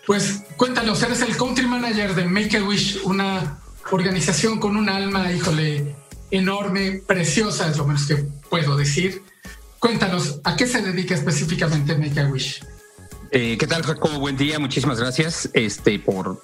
[0.06, 3.58] Pues cuéntanos, eres el country manager de Make a Wish, una
[3.90, 5.96] organización con un alma, híjole,
[6.30, 8.16] enorme, preciosa, es lo menos que
[8.48, 9.22] puedo decir.
[9.80, 12.64] Cuéntanos, ¿a qué se dedica específicamente Make a Wish?
[13.32, 14.20] Eh, ¿Qué tal, Jacobo?
[14.20, 16.40] Buen día, muchísimas gracias este, por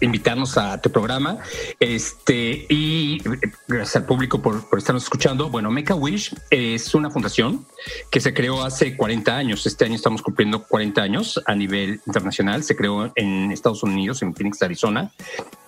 [0.00, 1.38] invitarnos a tu programa.
[1.80, 3.22] Este, y
[3.68, 5.50] gracias al público por, por estarnos escuchando.
[5.50, 7.66] Bueno, Make a Wish es una fundación
[8.10, 9.66] que se creó hace 40 años.
[9.66, 12.62] Este año estamos cumpliendo 40 años a nivel internacional.
[12.62, 15.10] Se creó en Estados Unidos, en Phoenix, Arizona.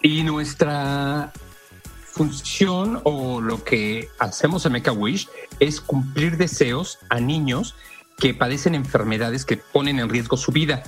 [0.02, 1.32] Y nuestra
[2.16, 5.28] función o lo que hacemos en Make a Wish
[5.60, 7.74] es cumplir deseos a niños
[8.18, 10.82] que padecen enfermedades que ponen en riesgo su vida,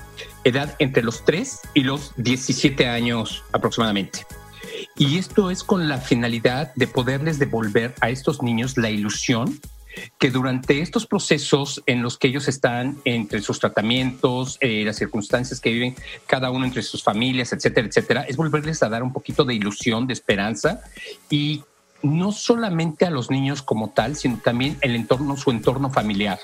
[0.45, 4.27] edad entre los 3 y los 17 años aproximadamente.
[4.97, 9.61] Y esto es con la finalidad de poderles devolver a estos niños la ilusión
[10.19, 15.61] que durante estos procesos en los que ellos están entre sus tratamientos, eh, las circunstancias
[15.61, 19.45] que viven cada uno entre sus familias, etcétera, etcétera, es volverles a dar un poquito
[19.45, 20.83] de ilusión, de esperanza.
[21.31, 21.64] Y
[22.03, 26.38] no solamente a los niños como tal, sino también el entorno, su entorno familiar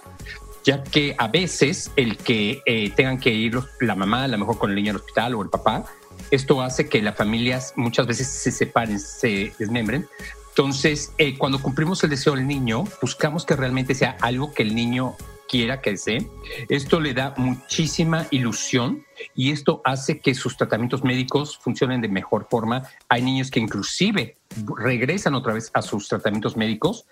[0.64, 4.58] ya que a veces el que eh, tengan que ir la mamá, a lo mejor
[4.58, 5.84] con el niño al hospital o el papá,
[6.30, 10.08] esto hace que las familias muchas veces se separen, se desmembren.
[10.48, 14.74] Entonces, eh, cuando cumplimos el deseo del niño, buscamos que realmente sea algo que el
[14.74, 15.16] niño
[15.48, 16.20] quiera que sea.
[16.68, 22.46] Esto le da muchísima ilusión y esto hace que sus tratamientos médicos funcionen de mejor
[22.48, 22.84] forma.
[23.08, 24.38] Hay niños que inclusive
[24.78, 27.06] regresan otra vez a sus tratamientos médicos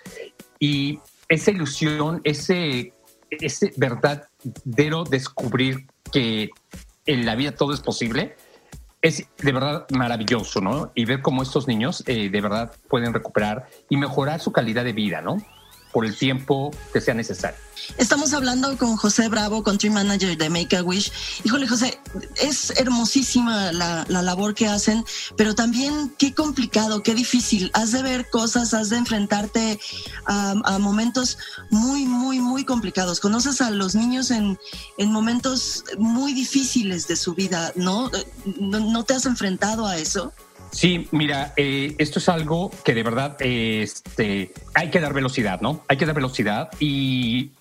[0.59, 2.93] y esa ilusión, ese
[3.41, 6.51] es verdadero descubrir que
[7.07, 8.37] en la vida todo es posible,
[9.01, 10.93] es de verdad maravilloso, ¿no?
[10.95, 14.93] Y ver cómo estos niños eh, de verdad pueden recuperar y mejorar su calidad de
[14.93, 15.39] vida, ¿no?
[15.93, 17.59] Por el tiempo que sea necesario.
[17.99, 21.13] Estamos hablando con José Bravo, Country Manager de Make a Wish.
[21.45, 21.99] Híjole, José,
[22.37, 25.05] es hermosísima la, labor que hacen,
[25.37, 27.71] pero también qué complicado, qué difícil.
[27.75, 29.79] Has de ver cosas, has de enfrentarte
[30.27, 31.39] a, momentos
[31.71, 33.21] muy, muy, muy complicados.
[33.21, 34.59] Conoces a los niños en,
[34.99, 38.11] en momentos muy difíciles de su vida, ¿no?
[38.45, 40.33] ¿No, te has enfrentado a eso?
[40.73, 45.85] Sí, mira, eh, esto es algo que de verdad este, hay que dar velocidad, ¿no?
[45.87, 47.53] Hay que dar velocidad y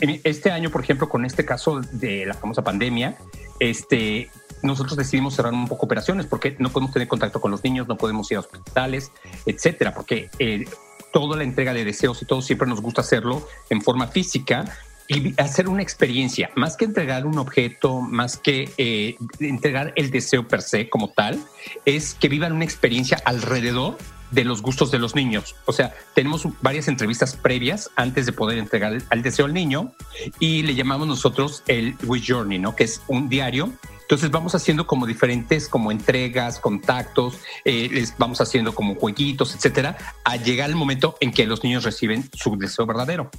[0.00, 3.16] este año, por ejemplo, con este caso de la famosa pandemia,
[3.60, 4.30] este,
[4.62, 7.96] nosotros decidimos cerrar un poco operaciones porque no podemos tener contacto con los niños, no
[7.96, 9.12] podemos ir a hospitales,
[9.46, 10.64] etcétera, porque eh,
[11.12, 14.76] toda la entrega de deseos y todo siempre nos gusta hacerlo en forma física
[15.08, 20.48] y hacer una experiencia, más que entregar un objeto, más que eh, entregar el deseo
[20.48, 21.40] per se como tal,
[21.84, 23.98] es que vivan una experiencia alrededor
[24.30, 25.54] de los gustos de los niños.
[25.66, 29.92] O sea, tenemos varias entrevistas previas antes de poder entregar el, deseo al niño
[30.40, 32.74] y le llamamos nosotros el Wish Journey, ¿no?
[32.74, 33.72] Que es un diario.
[34.02, 39.96] Entonces vamos haciendo como diferentes como entregas, contactos, eh, les vamos haciendo como jueguitos, etcétera,
[40.24, 43.30] a llegar el momento en que los niños reciben su deseo verdadero.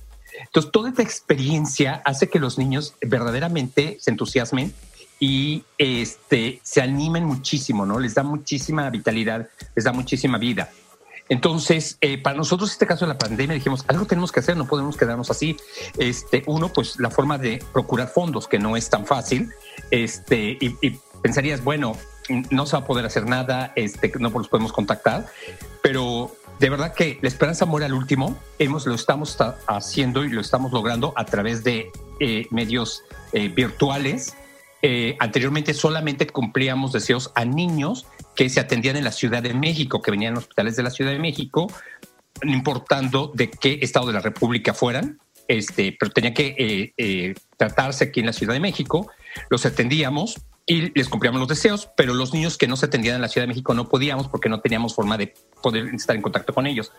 [0.46, 4.74] Entonces, toda esta experiencia hace que los niños verdaderamente se entusiasmen
[5.20, 8.00] y este, se animen muchísimo, ¿no?
[8.00, 10.70] Les da muchísima vitalidad, les da muchísima vida.
[11.30, 14.68] Entonces, eh, para nosotros, este caso de la pandemia, dijimos, algo tenemos que hacer, no
[14.68, 15.58] podemos quedarnos así.
[15.98, 19.50] Este, uno, pues la forma de procurar fondos, que no es tan fácil.
[19.92, 21.98] Este, y, y pensarías, bueno,
[22.30, 25.28] no se va a poder hacer nada, este, no los podemos contactar,
[25.82, 28.38] pero de verdad que la esperanza muere al último.
[28.58, 29.38] Hemos, lo estamos
[29.68, 34.36] haciendo y lo estamos logrando a través de eh, medios eh, virtuales.
[34.82, 40.02] Eh, anteriormente solamente cumplíamos deseos a niños que se atendían en la Ciudad de México,
[40.02, 41.68] que venían a hospitales de la Ciudad de México,
[42.44, 48.28] importando de qué estado de la República fueran, este, pero tenía que tratarse aquí en
[48.28, 49.10] la Ciudad de México.
[49.50, 50.38] Los atendíamos
[50.70, 53.44] y les cumplíamos los deseos, pero los niños que no se atendían en la Ciudad
[53.44, 56.92] de México no podíamos porque no teníamos forma de poder estar en contacto con ellos.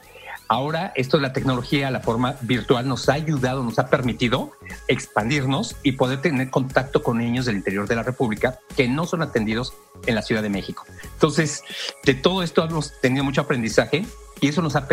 [0.49, 4.53] Ahora, esto de la tecnología, la forma virtual, nos ha ayudado, nos ha permitido
[4.89, 9.21] expandirnos y poder tener contacto con niños del interior de la República que no son
[9.21, 9.75] atendidos
[10.07, 10.87] en la Ciudad de México.
[11.13, 11.63] Entonces,
[12.05, 14.07] de todo esto hemos tenido mucho aprendizaje
[14.41, 14.89] y eso nos ha,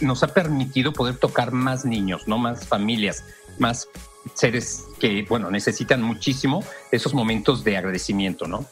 [0.00, 3.22] nos ha permitido poder tocar más niños, no más familias,
[3.60, 3.88] más
[4.34, 8.66] seres que, bueno, necesitan muchísimo esos momentos de agradecimiento, ¿no?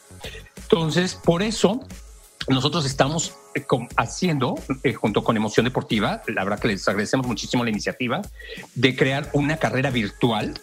[0.55, 1.85] Entonces, por eso
[2.47, 3.65] nosotros estamos eh,
[3.97, 8.21] haciendo, eh, junto con Emoción Deportiva, la verdad que les agradecemos muchísimo la iniciativa
[8.75, 10.59] de crear una carrera virtual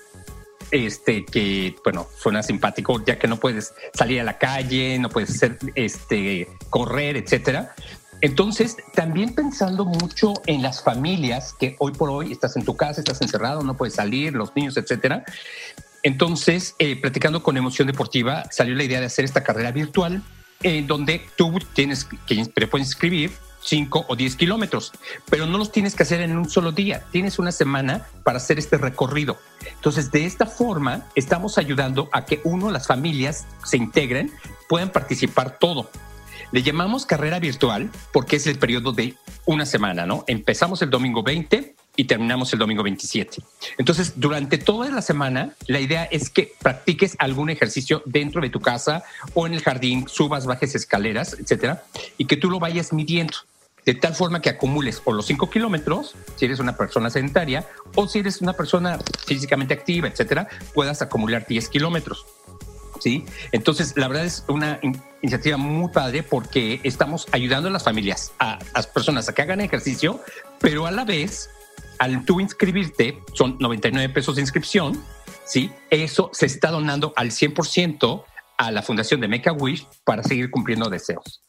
[0.70, 5.28] este que bueno suena simpático ya que no puedes salir a la calle no puedes
[5.28, 7.74] hacer este correr etcétera
[8.22, 13.00] entonces, también pensando mucho en las familias que hoy por hoy estás en tu casa,
[13.00, 15.24] estás encerrado, no puedes salir, los niños, etcétera.
[16.04, 20.22] Entonces, eh, platicando con Emoción Deportiva, salió la idea de hacer esta carrera virtual
[20.62, 23.32] en donde tú tienes que te puedes inscribir
[23.62, 24.92] 5 o 10 kilómetros,
[25.28, 27.02] pero no los tienes que hacer en un solo día.
[27.10, 29.36] Tienes una semana para hacer este recorrido.
[29.74, 34.32] Entonces, de esta forma, estamos ayudando a que uno, las familias se integren,
[34.68, 35.90] puedan participar todo.
[36.52, 39.14] Le llamamos carrera virtual porque es el periodo de
[39.46, 40.24] una semana, ¿no?
[40.26, 43.42] Empezamos el domingo 20 y terminamos el domingo 27.
[43.78, 48.60] Entonces, durante toda la semana, la idea es que practiques algún ejercicio dentro de tu
[48.60, 51.84] casa o en el jardín, subas, bajes escaleras, etcétera,
[52.18, 53.38] y que tú lo vayas midiendo
[53.86, 58.06] de tal forma que acumules o los 5 kilómetros, si eres una persona sedentaria, o
[58.06, 62.24] si eres una persona físicamente activa, etcétera, puedas acumular 10 kilómetros.
[63.00, 63.24] ¿Sí?
[63.50, 64.78] Entonces, la verdad es una
[65.22, 69.60] iniciativa muy padre porque estamos ayudando a las familias, a las personas a que hagan
[69.60, 70.20] ejercicio,
[70.60, 71.48] pero a la vez
[71.98, 75.00] al tú inscribirte, son 99 pesos de inscripción,
[75.44, 75.70] ¿sí?
[75.88, 78.24] Eso se está donando al 100%
[78.58, 81.42] a la Fundación de Make a Wish para seguir cumpliendo deseos.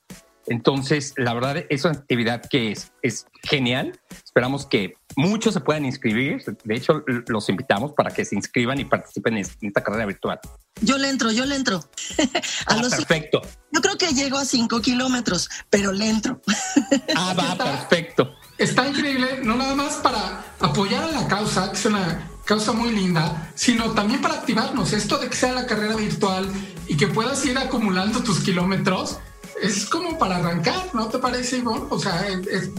[0.47, 3.99] Entonces, la verdad es una actividad que es, es genial.
[4.09, 6.43] Esperamos que muchos se puedan inscribir.
[6.63, 10.39] De hecho, los invitamos para que se inscriban y participen en esta carrera virtual.
[10.81, 11.77] Yo le entro, yo le entro.
[12.65, 13.41] a ah, perfecto.
[13.71, 16.41] Yo creo que llego a 5 kilómetros, pero le entro.
[17.15, 18.35] ah, va, perfecto.
[18.57, 22.91] Está increíble, no nada más para apoyar a la causa, que es una causa muy
[22.91, 24.93] linda, sino también para activarnos.
[24.93, 26.51] Esto de que sea la carrera virtual
[26.87, 29.19] y que puedas ir acumulando tus kilómetros
[29.61, 31.85] es como para arrancar, ¿no te parece, Ivonne?
[31.89, 32.25] O sea,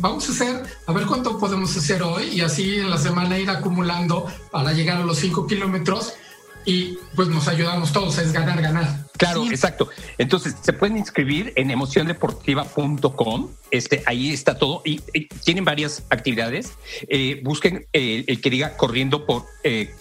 [0.01, 3.51] vamos a hacer, a ver cuánto podemos hacer hoy y así en la semana ir
[3.51, 6.15] acumulando para llegar a los 5 kilómetros
[6.65, 9.07] y pues nos ayudamos todos, es ganar, ganar.
[9.17, 9.89] Claro, exacto.
[10.19, 13.51] Entonces, se pueden inscribir en emociondeportiva.com.
[13.71, 14.99] Este, ahí está todo y,
[15.45, 16.73] tienen varias actividades.
[17.09, 19.95] Eh, busquen el, que diga corriendo por, eh,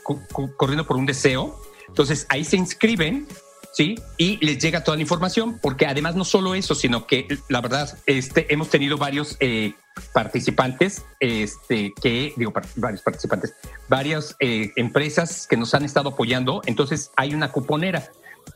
[0.58, 1.62] corriendo por un deseo.
[1.88, 3.28] Entonces, ahí se inscriben
[3.74, 4.00] ¿sí?
[4.18, 7.98] Y les llega toda la información, porque además no solo eso, sino que la verdad,
[8.06, 9.74] este, hemos tenido varios eh,
[10.14, 13.54] participantes, este, que, digo, varios participantes,
[13.90, 18.10] varias eh, empresas que nos han estado apoyando, entonces hay una cuponera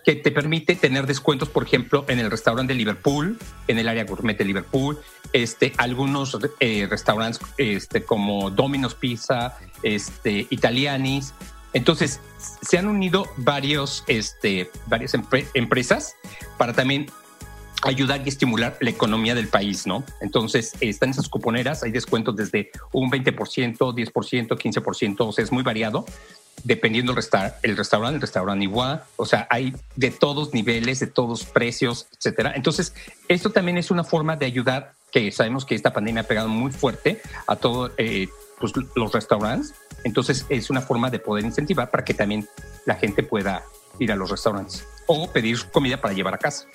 [0.05, 3.37] que te permite tener descuentos, por ejemplo, en el restaurante de Liverpool,
[3.67, 4.99] en el área gourmet de Liverpool,
[5.33, 11.33] este, algunos eh, restaurantes este, como Domino's Pizza, este, Italianis,
[11.77, 12.19] entonces,
[12.63, 15.13] se han unido varios, este, varias
[15.53, 16.15] empresas
[16.57, 17.05] para también
[17.83, 20.03] ayudar y estimular la economía del país, ¿no?
[20.19, 25.61] Entonces, están esas cuponeras, hay descuentos desde un 20%, 10%, 15%, o sea, es muy
[25.61, 26.03] variado,
[26.63, 27.19] dependiendo el,
[27.61, 32.53] el restaurante, el restaurante igual, o sea, hay de todos niveles, de todos precios, etcétera.
[32.55, 32.95] Entonces,
[33.27, 36.71] esto también es una forma de ayudar, que sabemos que esta pandemia ha pegado muy
[36.71, 42.03] fuerte a todos eh, pues, los restaurantes, entonces es una forma de poder incentivar para
[42.03, 42.47] que también
[42.85, 43.63] la gente pueda
[43.99, 46.65] ir a los restaurantes o pedir comida para llevar a casa.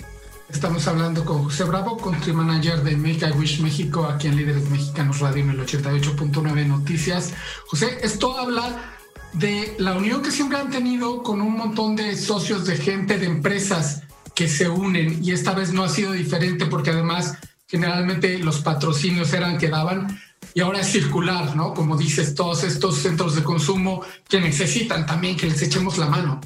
[0.48, 4.68] Estamos hablando con José Bravo, country manager de Make a Wish México, aquí en Líderes
[4.68, 7.32] Mexicanos Radio en el 88.9 Noticias.
[7.66, 8.98] José, esto habla
[9.32, 13.26] de la unión que siempre han tenido con un montón de socios, de gente, de
[13.26, 14.02] empresas
[14.34, 19.32] que se unen y esta vez no ha sido diferente porque además generalmente los patrocinios
[19.32, 20.20] eran que daban
[20.54, 21.74] y ahora es circular, ¿no?
[21.74, 26.40] Como dices, todos estos centros de consumo que necesitan también que les echemos la mano.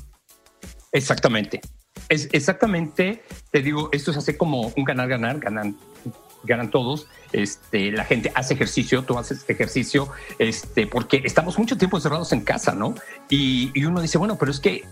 [0.92, 1.60] Exactamente.
[2.08, 5.76] Es exactamente, te digo, esto se hace como un ganar-ganar, ganan,
[6.44, 7.08] ganan todos.
[7.32, 12.42] Este, la gente hace ejercicio, tú haces ejercicio, este, porque estamos mucho tiempo encerrados en
[12.42, 12.94] casa, ¿no?
[13.28, 14.84] Y uno dice, bueno, pero es que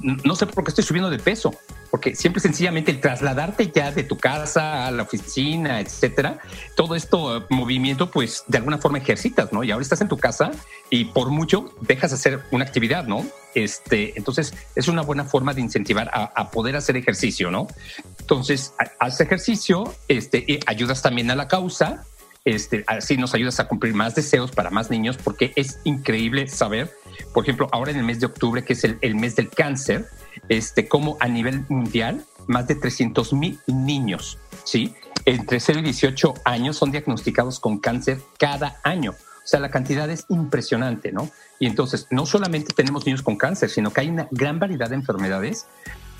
[0.00, 1.54] no sé por qué estoy subiendo de peso,
[1.90, 6.38] porque siempre sencillamente el trasladarte ya de tu casa a la oficina, etcétera,
[6.74, 9.62] todo esto eh, movimiento, pues de alguna forma ejercitas, ¿no?
[9.62, 10.50] Y ahora estás en tu casa
[10.90, 13.24] y por mucho dejas de hacer una actividad, ¿no?
[13.54, 17.68] Este, entonces es una buena forma de incentivar a, poder hacer ejercicio, ¿no?
[18.20, 22.04] Entonces, haz ejercicio, este, ayudas también a la causa,
[22.44, 26.90] este, así nos ayudas a cumplir más deseos para más niños, porque es increíble saber
[27.32, 30.06] por ejemplo, ahora en el mes de octubre, que es el, mes del cáncer,
[30.48, 34.94] este, como a nivel mundial, más de 300 mil niños, ¿sí?
[35.24, 39.12] Entre 0 y 18 años son diagnosticados con cáncer cada año.
[39.12, 41.30] O sea, la cantidad es impresionante, ¿no?
[41.58, 44.96] Y entonces, no solamente tenemos niños con cáncer, sino que hay una gran variedad de
[44.96, 45.66] enfermedades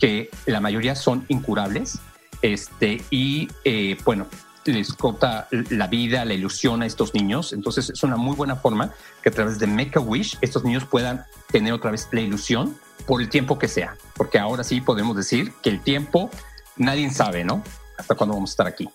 [0.01, 1.99] que la mayoría son incurables.
[2.43, 4.27] Este, y eh, bueno,
[4.65, 7.53] les corta la vida, la ilusión a estos niños.
[7.53, 8.93] Entonces es una muy buena forma
[9.23, 12.79] que a través de Make a Wish estos niños puedan tener otra vez la ilusión
[13.07, 13.97] por el tiempo que sea.
[14.15, 16.31] Porque ahora sí podemos decir que el tiempo
[16.77, 17.63] nadie sabe, ¿no?
[17.99, 18.89] Hasta cuándo vamos a estar aquí.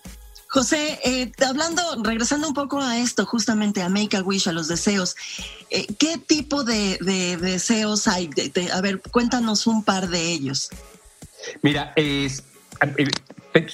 [0.50, 4.66] José, eh, hablando, regresando un poco a esto, justamente a Make a Wish, a los
[4.66, 5.14] deseos,
[5.68, 6.96] eh, ¿qué tipo de,
[7.38, 8.30] deseos hay?
[8.72, 10.70] a ver, cuéntanos un par de ellos.
[11.60, 12.44] Mira, es,
[12.96, 13.08] eh,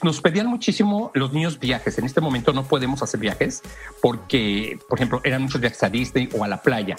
[0.03, 1.99] nos pedían muchísimo los niños viajes.
[1.99, 3.63] En este momento no podemos hacer viajes
[4.01, 6.97] porque, por ejemplo, eran muchos viajes a Disney o a la playa.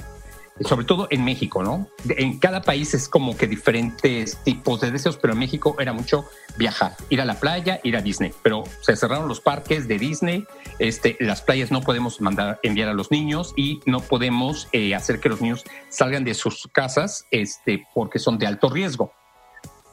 [0.62, 1.90] sobre todo en México, ¿no?
[2.08, 6.24] En cada país es como que diferentes tipos de deseos, pero en México era mucho
[6.58, 10.46] viajar, ir a la playa, ir a Disney, pero se cerraron los parques de Disney,
[10.80, 15.20] este, las playas no podemos mandar enviar a los niños y no podemos eh, hacer
[15.20, 19.12] que los niños salgan de sus casas, este, porque son de alto riesgo,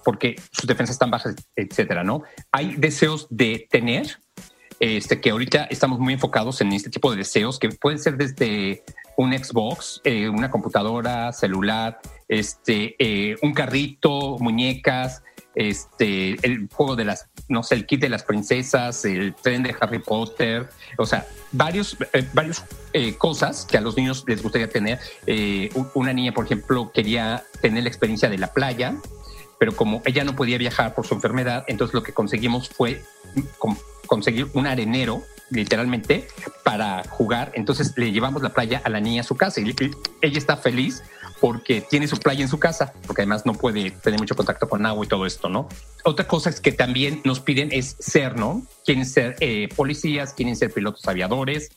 [0.04, 2.22] porque sus defensas están bajas, etcétera, ¿no?
[2.50, 4.18] Hay deseos de tener,
[4.80, 8.84] este, que ahorita estamos muy enfocados en este tipo de deseos que pueden ser desde
[9.16, 15.22] un Xbox, eh, una computadora, celular, este, eh, un carrito, muñecas,
[15.54, 19.74] este, el juego de las, no sé, el kit de las princesas, el tren de
[19.78, 22.64] Harry Potter, o sea, varios, eh, varios
[23.18, 24.98] cosas que a los niños les gustaría tener.
[25.94, 28.96] una niña, por ejemplo, quería tener la experiencia de la playa,
[29.62, 33.00] pero como ella no podía viajar por su enfermedad, entonces lo que conseguimos fue
[34.08, 36.26] conseguir un arenero literalmente,
[36.64, 37.52] para jugar.
[37.54, 39.72] Entonces le llevamos la playa a la niña a su casa y
[40.20, 41.04] ella está feliz
[41.40, 44.84] porque tiene su playa en su casa, porque además no puede tener mucho contacto con
[44.84, 45.68] agua y todo esto, ¿no?
[46.02, 48.66] Otra cosa es que también nos piden es ser, ¿no?
[48.84, 51.70] Quieren ser eh, policías, quieren ser pilotos aviadores.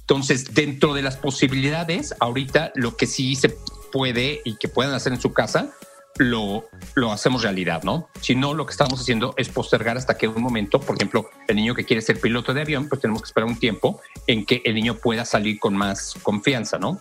[0.00, 3.56] Entonces, dentro de las posibilidades, ahorita lo que sí se
[3.90, 5.72] puede y que puedan hacer en su casa
[6.18, 8.08] lo, lo hacemos realidad, ¿no?
[8.20, 11.56] Si no, lo que estamos haciendo es postergar hasta que un momento, por ejemplo, el
[11.56, 14.62] niño que quiere ser piloto de avión, pues tenemos que esperar un tiempo en que
[14.64, 17.00] el niño pueda salir con más confianza, ¿no?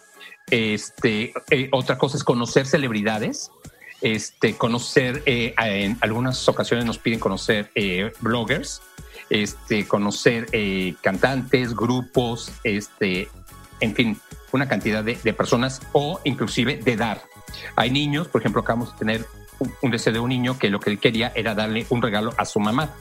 [0.51, 3.51] Este, eh, otra cosa es conocer celebridades,
[4.01, 8.82] este, conocer, eh, en algunas ocasiones nos piden conocer eh, bloggers,
[9.30, 10.47] este, conocer
[11.01, 13.28] cantantes, grupos, este,
[13.80, 14.20] en fin,
[14.51, 17.22] una cantidad de, de personas o inclusive de dar
[17.76, 19.26] hay niños, por ejemplo, acabamos de tener
[19.82, 22.45] un, deseo de un niño que lo que él quería era darle un regalo a
[22.45, 22.95] su mamá,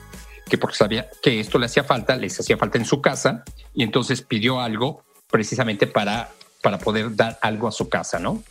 [0.48, 3.44] que porque sabía que esto le hacía falta, les hacía falta en su casa,
[3.74, 6.30] y entonces pidió algo precisamente para,
[6.62, 8.42] para poder dar algo a su casa, ¿no?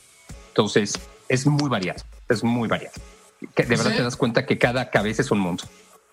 [0.50, 2.96] Entonces, es muy variado, es muy variado.
[3.56, 5.64] De verdad te das cuenta que cada cabeza es un mundo.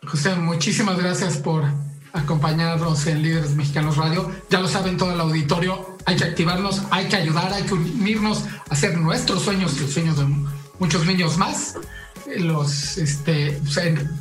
[0.07, 1.64] José, muchísimas gracias por
[2.12, 4.30] acompañarnos en Líderes Mexicanos Radio.
[4.51, 8.44] Ya lo saben todo el auditorio, hay que activarnos, hay que ayudar, hay que unirnos
[8.68, 10.26] a hacer nuestros sueños y los sueños de
[10.78, 11.74] muchos niños más.
[12.38, 13.61] Los este,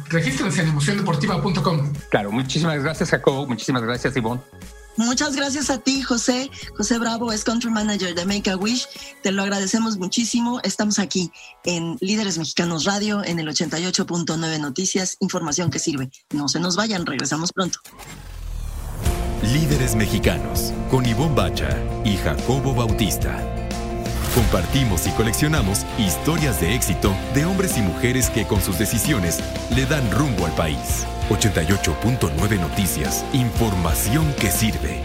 [0.09, 1.93] regístrense en emociondeportiva.com.
[2.09, 3.47] Claro, muchísimas gracias, Jacobo.
[3.47, 4.41] Muchísimas gracias, Ivonne.
[4.95, 6.51] Muchas gracias a ti, José.
[6.77, 8.87] José Bravo es Country Manager de Make a Wish.
[9.23, 10.59] Te lo agradecemos muchísimo.
[10.63, 11.31] Estamos aquí
[11.63, 16.11] en Líderes Mexicanos Radio en el 88.9 Noticias, información que sirve.
[16.31, 17.79] No se nos vayan, regresamos pronto.
[19.51, 23.37] Líderes Mexicanos con Ivonne Bacha y Jacobo Bautista.
[24.33, 29.41] Compartimos y coleccionamos historias de éxito de hombres y mujeres que con sus decisiones
[29.75, 31.05] le dan rumbo al país.
[31.29, 35.03] 88.9 Noticias, información que sirve.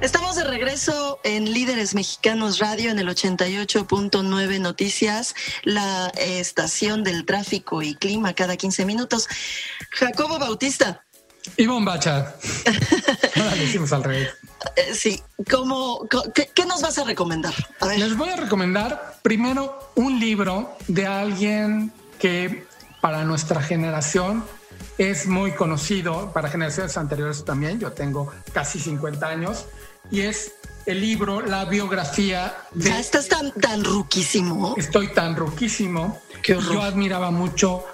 [0.00, 7.82] Estamos de regreso en Líderes Mexicanos Radio en el 88.9 Noticias, la estación del tráfico
[7.82, 9.28] y clima cada 15 minutos.
[9.90, 11.03] Jacobo Bautista.
[11.56, 12.34] Ivonne Bacha.
[13.36, 14.30] Ahora decimos al revés.
[14.76, 17.54] Eh, sí, ¿cómo, qué, qué, nos vas a recomendar?
[17.80, 17.98] A ver.
[17.98, 22.66] Les voy a recomendar primero un libro de alguien que
[23.00, 24.44] para nuestra generación
[24.98, 27.78] es muy conocido para generaciones anteriores también.
[27.78, 29.66] Yo tengo casi 50 años
[30.10, 30.52] y es
[30.86, 32.56] el libro, la biografía.
[32.72, 34.74] De, ya estás tan, tan ruquísimo.
[34.76, 36.20] Estoy tan ruquísimo.
[36.42, 37.84] que Yo admiraba mucho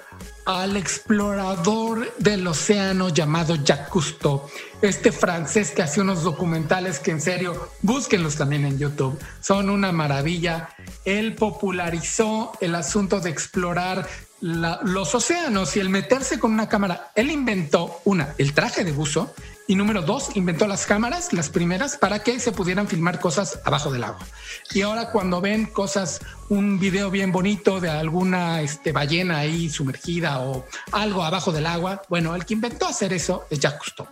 [0.45, 4.43] al explorador del océano llamado Jacques Cousteau,
[4.81, 9.91] este francés que hace unos documentales que en serio, búsquenlos también en YouTube, son una
[9.91, 10.69] maravilla.
[11.05, 14.07] Él popularizó el asunto de explorar
[14.41, 17.11] los océanos y el meterse con una cámara.
[17.15, 19.33] Él inventó una, el traje de buzo
[19.67, 23.91] y número dos, inventó las cámaras, las primeras, para que se pudieran filmar cosas abajo
[23.91, 24.25] del agua.
[24.73, 26.19] Y ahora cuando ven cosas,
[26.49, 32.01] un video bien bonito de alguna este, ballena ahí sumergida o algo abajo del agua,
[32.09, 34.07] bueno, el que inventó hacer eso es Jacques Cousteau.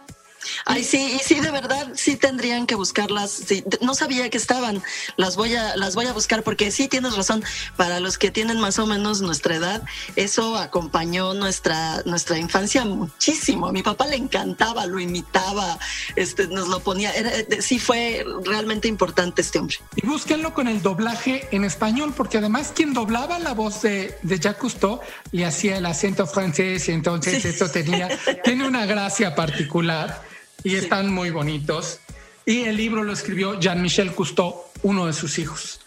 [0.66, 3.44] Ay, sí, y sí, de verdad, sí tendrían que buscarlas.
[3.82, 4.82] no sabía que estaban.
[5.18, 7.44] Las voy a, las voy a buscar porque sí tienes razón.
[7.76, 9.84] Para los que tienen más o menos nuestra edad,
[10.16, 13.68] eso acompañó nuestra, nuestra infancia muchísimo.
[13.68, 15.78] A mi papá le encantaba, lo imitaba,
[16.16, 17.12] este, nos lo ponía.
[17.60, 19.78] sí fue realmente importante este hombre.
[19.96, 24.40] Y búsquenlo con el doblaje en español, porque además quien doblaba la voz de, de
[24.40, 25.00] Jacques Cousteau
[25.32, 28.10] le hacía el acento francés y entonces eso tenía,
[28.44, 30.29] tiene una gracia particular
[30.64, 32.00] y están muy bonitos.
[32.46, 35.82] Y el libro lo escribió Jean-Michel Cousteau, uno de sus hijos.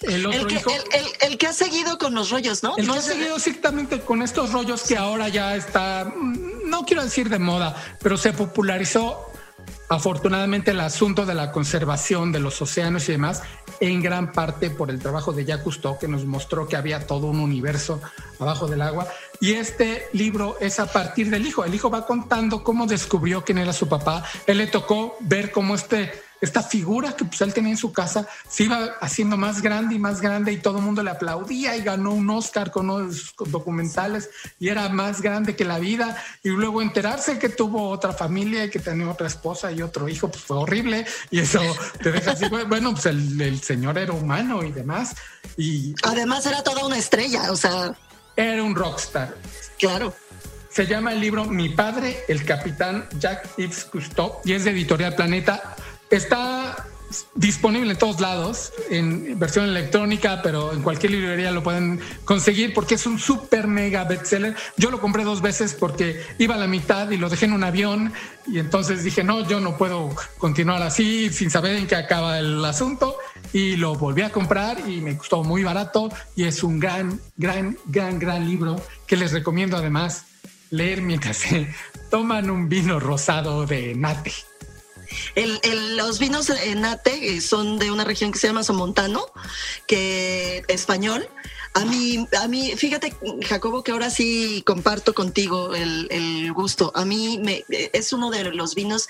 [0.00, 0.70] El, otro que, hijo,
[1.20, 2.76] el, que ha seguido con los rollos, ¿no?
[2.76, 7.02] El que ha seguido exactamente con estos rollos que ahora ya está, mm, no quiero
[7.02, 9.32] decir de moda, pero se popularizó
[9.88, 13.42] afortunadamente el asunto de la conservación de los océanos y demás.
[13.80, 17.26] En gran parte por el trabajo de Jacques Cousteau, que nos mostró que había todo
[17.26, 18.00] un universo
[18.38, 19.06] abajo del agua.
[19.40, 21.64] Y este libro es a partir del hijo.
[21.64, 24.24] El hijo va contando cómo descubrió quién era su papá.
[24.46, 28.26] Él le tocó ver cómo este esta figura que pues, él tenía en su casa
[28.48, 31.82] se iba haciendo más grande y más grande y todo el mundo le aplaudía y
[31.82, 36.16] ganó un Oscar con unos documentales y era más grande que la vida.
[36.42, 40.28] Y luego enterarse que tuvo otra familia y que tenía otra esposa y otro hijo
[40.30, 41.06] pues fue horrible.
[41.30, 41.60] Y eso
[42.02, 45.14] te deja así bueno pues el, el señor era humano y demás.
[45.56, 47.96] Y además era toda una estrella o sea.
[48.36, 49.34] Era un rockstar.
[49.78, 50.14] Claro.
[50.70, 55.14] Se llama el libro Mi padre, el capitán Jack Yves Cousteau, y es de Editorial
[55.14, 55.74] Planeta.
[56.10, 56.86] Está
[57.34, 62.96] disponible en todos lados, en versión electrónica, pero en cualquier librería lo pueden conseguir porque
[62.96, 64.54] es un super mega bestseller.
[64.76, 67.64] Yo lo compré dos veces porque iba a la mitad y lo dejé en un
[67.64, 68.12] avión
[68.46, 72.62] y entonces dije, no, yo no puedo continuar así sin saber en qué acaba el
[72.64, 73.16] asunto
[73.52, 77.78] y lo volví a comprar y me costó muy barato y es un gran, gran,
[77.86, 80.26] gran, gran libro que les recomiendo además
[80.70, 81.74] leer mientras se
[82.10, 84.32] toman un vino rosado de nate.
[85.34, 89.26] El, los vinos Nate eh, son de una región que se llama Somontano,
[89.86, 91.28] que español.
[91.74, 93.14] A mí, a mí, fíjate,
[93.46, 96.90] Jacobo, que ahora sí comparto contigo el, gusto.
[96.94, 99.06] A mí me, es uno de los vinos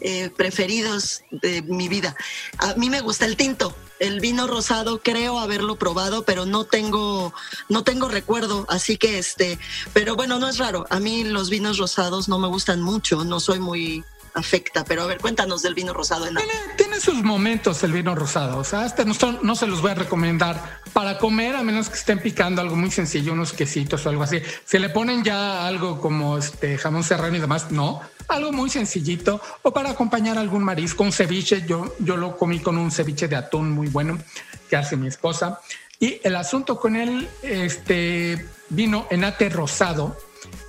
[0.00, 2.14] eh, preferidos de mi vida.
[2.58, 3.74] A mí me gusta el tinto.
[4.00, 7.32] El vino rosado creo haberlo probado, pero no tengo,
[7.68, 8.66] no tengo recuerdo.
[8.68, 9.58] Así que este,
[9.94, 10.86] pero bueno, no es raro.
[10.90, 13.24] A mí los vinos rosados no me gustan mucho.
[13.24, 14.04] No soy muy
[14.34, 14.84] afecta.
[14.84, 16.26] Pero a ver, cuéntanos del vino rosado.
[16.26, 18.58] En tiene, tiene, sus momentos el vino rosado.
[18.58, 21.96] O sea, este no, no, se los voy a recomendar para comer, a menos que
[21.96, 24.40] estén picando algo muy sencillo, unos quesitos o algo así.
[24.64, 28.00] Se le ponen ya algo como este jamón serrano y demás, no.
[28.28, 31.64] Algo muy sencillito o para acompañar algún marisco, un ceviche.
[31.66, 34.18] Yo, yo lo comí con un ceviche de atún muy bueno
[34.68, 35.60] que hace mi esposa.
[35.98, 40.16] Y el asunto con el este vino enate rosado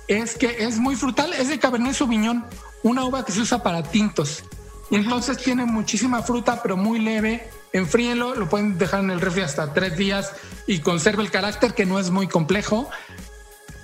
[0.06, 2.44] es que es muy frutal, es de Cabernet Sauvignon
[2.82, 4.44] una uva que se usa para tintos.
[4.90, 7.48] Y entonces tiene muchísima fruta, pero muy leve.
[7.72, 10.32] Enfríenlo, lo pueden dejar en el refri hasta tres días
[10.66, 12.90] y conserva el carácter que no es muy complejo.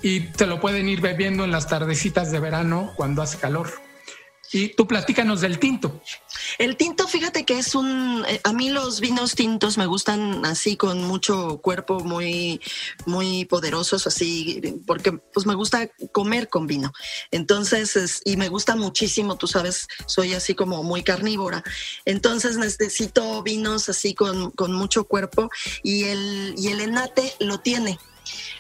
[0.03, 3.88] Y se lo pueden ir bebiendo en las tardecitas de verano cuando hace calor.
[4.53, 6.01] Y tú platícanos del tinto.
[6.59, 10.77] El tinto, fíjate que es un, eh, a mí los vinos tintos me gustan así
[10.77, 12.61] con mucho cuerpo, muy,
[13.05, 16.93] muy poderosos, así, porque pues me gusta comer con vino.
[17.31, 21.63] Entonces, y me gusta muchísimo, tú sabes, soy así como muy carnívora.
[22.05, 25.51] Entonces necesito vinos así con, con mucho cuerpo
[25.83, 27.99] y el, y el enate lo tiene.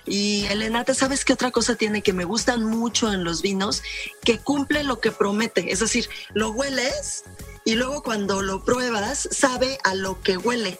[0.08, 3.82] Y Elena, ¿sabes qué otra cosa tiene que me gustan mucho en los vinos?
[4.24, 5.72] Que cumple lo que promete.
[5.72, 7.24] Es decir, lo hueles
[7.64, 10.78] y luego cuando lo pruebas, sabe a lo que huele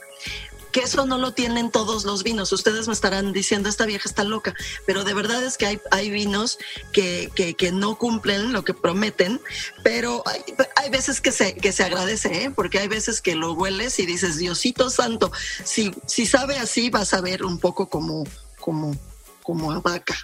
[0.72, 2.52] que eso no lo tienen todos los vinos.
[2.52, 4.54] Ustedes me estarán diciendo, esta vieja está loca,
[4.86, 6.58] pero de verdad es que hay, vinos
[6.92, 7.30] que,
[7.72, 9.40] no cumplen lo que prometen,
[9.82, 10.22] pero
[10.76, 12.50] hay, veces que se, agradece, ¿eh?
[12.50, 15.32] porque hay veces que lo hueles y dices, Diosito Santo,
[15.64, 18.24] si, si sabe así, vas a ver un poco como,
[18.58, 18.96] como
[19.48, 20.14] como a vaca.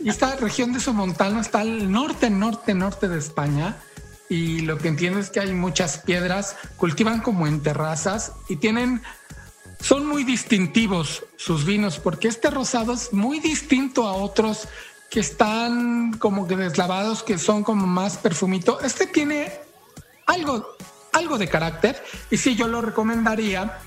[0.00, 3.76] Y esta región de Somontano está al norte, norte, norte de España.
[4.28, 9.02] Y lo que entiendo es que hay muchas piedras, cultivan como en terrazas y tienen,
[9.78, 14.66] son muy distintivos sus vinos, porque este rosado es muy distinto a otros
[15.08, 18.80] que están como que deslavados, que son como más perfumito.
[18.80, 19.52] Este tiene
[20.26, 20.66] algo,
[21.12, 23.78] algo de carácter y sí, yo lo recomendaría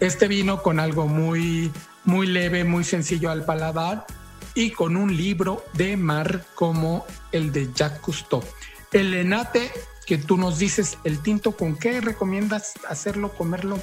[0.00, 1.72] este vino con algo muy
[2.04, 4.06] muy leve, muy sencillo al paladar
[4.54, 8.42] y con un libro de mar como el de Jacques Cousteau.
[8.92, 9.70] El enate
[10.06, 13.78] que tú nos dices, el tinto, ¿con qué recomiendas hacerlo, comerlo?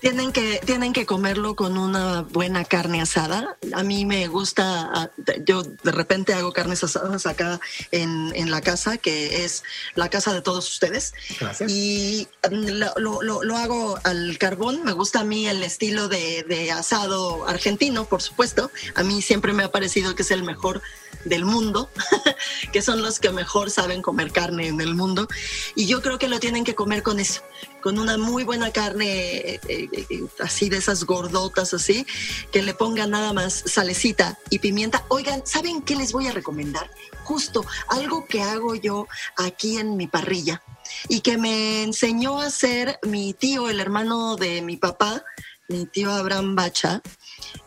[0.00, 3.56] Tienen que, tienen que comerlo con una buena carne asada.
[3.72, 5.10] A mí me gusta, ah,
[5.44, 10.32] yo de repente hago carnes asadas acá en, en la casa, que es la casa
[10.32, 11.14] de todos ustedes.
[11.40, 11.70] Gracias.
[11.70, 14.84] Y mm, lo, lo, lo, hago al carbón.
[14.84, 18.70] Me gusta a mí el estilo de, de asado argentino, por supuesto.
[18.94, 20.80] A mí siempre me ha parecido que es el mejor
[21.24, 21.90] del mundo,
[22.72, 25.28] que son los que mejor saben comer carne en el mundo.
[25.74, 27.42] Y yo creo que lo tienen que comer con eso,
[27.82, 32.06] con una muy buena carne, eh, eh, eh, así de esas gordotas así,
[32.52, 35.04] que le pongan nada más salecita y pimienta.
[35.08, 36.90] Oigan, ¿saben qué les voy a recomendar?
[37.24, 39.06] Justo algo que hago yo
[39.36, 40.62] aquí en mi parrilla
[41.08, 45.22] y que me enseñó a hacer mi tío, el hermano de mi papá,
[45.68, 47.02] mi tío Abraham Bacha,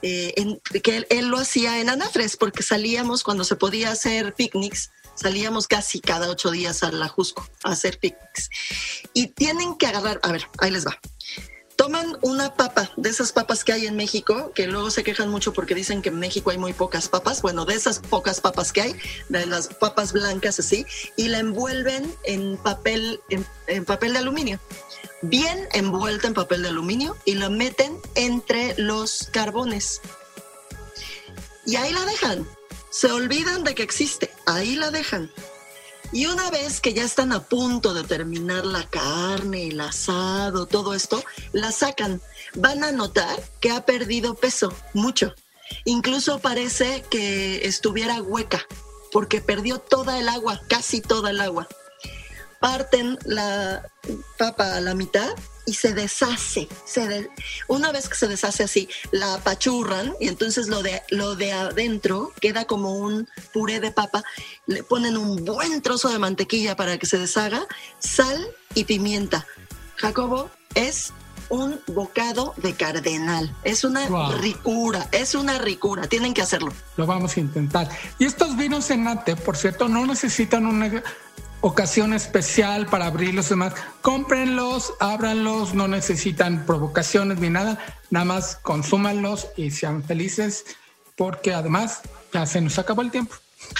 [0.02, 5.68] en, que él, lo hacía en Anafres, porque salíamos cuando se podía hacer picnics, salíamos
[5.68, 8.50] casi cada ocho días a la Jusco a hacer picnics.
[9.14, 11.00] Y tienen que agarrar, a ver, ahí les va.
[11.76, 15.52] Toman una papa, de esas papas que hay en México, que luego se quejan mucho
[15.52, 18.82] porque dicen que en México hay muy pocas papas, bueno, de esas pocas papas que
[18.82, 18.96] hay,
[19.30, 20.86] de las papas blancas así,
[21.18, 23.20] y la envuelven en papel,
[23.68, 24.60] en, papel de aluminio,
[25.22, 30.02] bien envuelta en papel de aluminio, y la meten entre los carbones.
[31.66, 32.48] Y ahí la dejan,
[32.90, 35.32] se olvidan de que existe, ahí la dejan.
[36.14, 40.94] Y una vez que ya están a punto de terminar la carne, el asado, todo
[40.94, 41.24] esto,
[41.54, 42.22] la sacan.
[42.56, 45.34] Van a notar que ha perdido peso, mucho.
[45.86, 48.66] Incluso parece que estuviera hueca,
[49.14, 51.70] porque perdió toda el agua, casi toda el agua.
[52.62, 53.84] Parten la
[54.38, 55.30] papa a la mitad
[55.66, 56.68] y se deshace.
[56.86, 57.30] Se
[57.68, 62.32] una vez que se deshace así, la apachurran y entonces lo de, lo de adentro
[62.40, 64.24] queda como un puré de papa.
[64.68, 67.66] Le ponen un buen trozo de mantequilla para que se deshaga,
[68.00, 69.46] sal y pimienta.
[69.96, 71.14] Jacobo, es
[71.50, 73.54] un bocado de cardenal.
[73.64, 74.08] Es una
[74.40, 76.08] ricura, es una ricura.
[76.08, 76.72] Tienen que hacerlo.
[76.96, 77.90] Lo vamos a intentar.
[78.20, 81.04] Y estos vinos en Nate, por cierto, no necesitan una
[81.62, 83.74] ocasión especial para abrirlos y demás.
[84.02, 90.66] Cómprenlos, ábranlos, no necesitan provocaciones ni nada, nada más consúmanlos y sean felices,
[91.16, 92.02] porque además
[92.34, 93.36] ya se nos acabó el tiempo.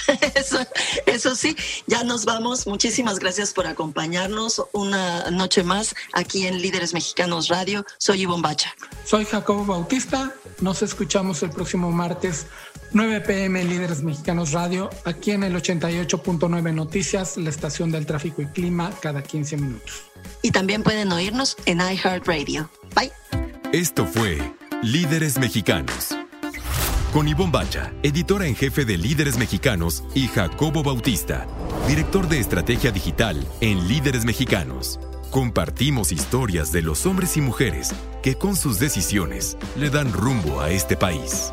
[0.34, 0.58] Eso,
[1.06, 1.56] eso sí,
[1.86, 2.66] ya nos vamos.
[2.66, 7.84] Muchísimas gracias por acompañarnos una noche más aquí en Líderes Mexicanos Radio.
[7.98, 8.74] Soy Ivonne Bacha.
[9.04, 10.32] Soy Jacobo Bautista.
[10.60, 12.46] Nos escuchamos el próximo martes
[12.94, 18.46] 9 pm Líderes Mexicanos Radio, aquí en el 88.9 Noticias, la estación del tráfico y
[18.46, 20.02] clima, cada 15 minutos.
[20.42, 22.68] Y también pueden oírnos en iHeartRadio.
[22.94, 23.12] Bye.
[23.72, 24.38] Esto fue
[24.82, 26.16] Líderes Mexicanos.
[27.14, 31.46] Con Ivonne Bacha, editora en jefe de Líderes Mexicanos, y Jacobo Bautista,
[31.88, 35.00] director de estrategia digital en Líderes Mexicanos.
[35.30, 40.70] Compartimos historias de los hombres y mujeres que con sus decisiones le dan rumbo a
[40.70, 41.52] este país.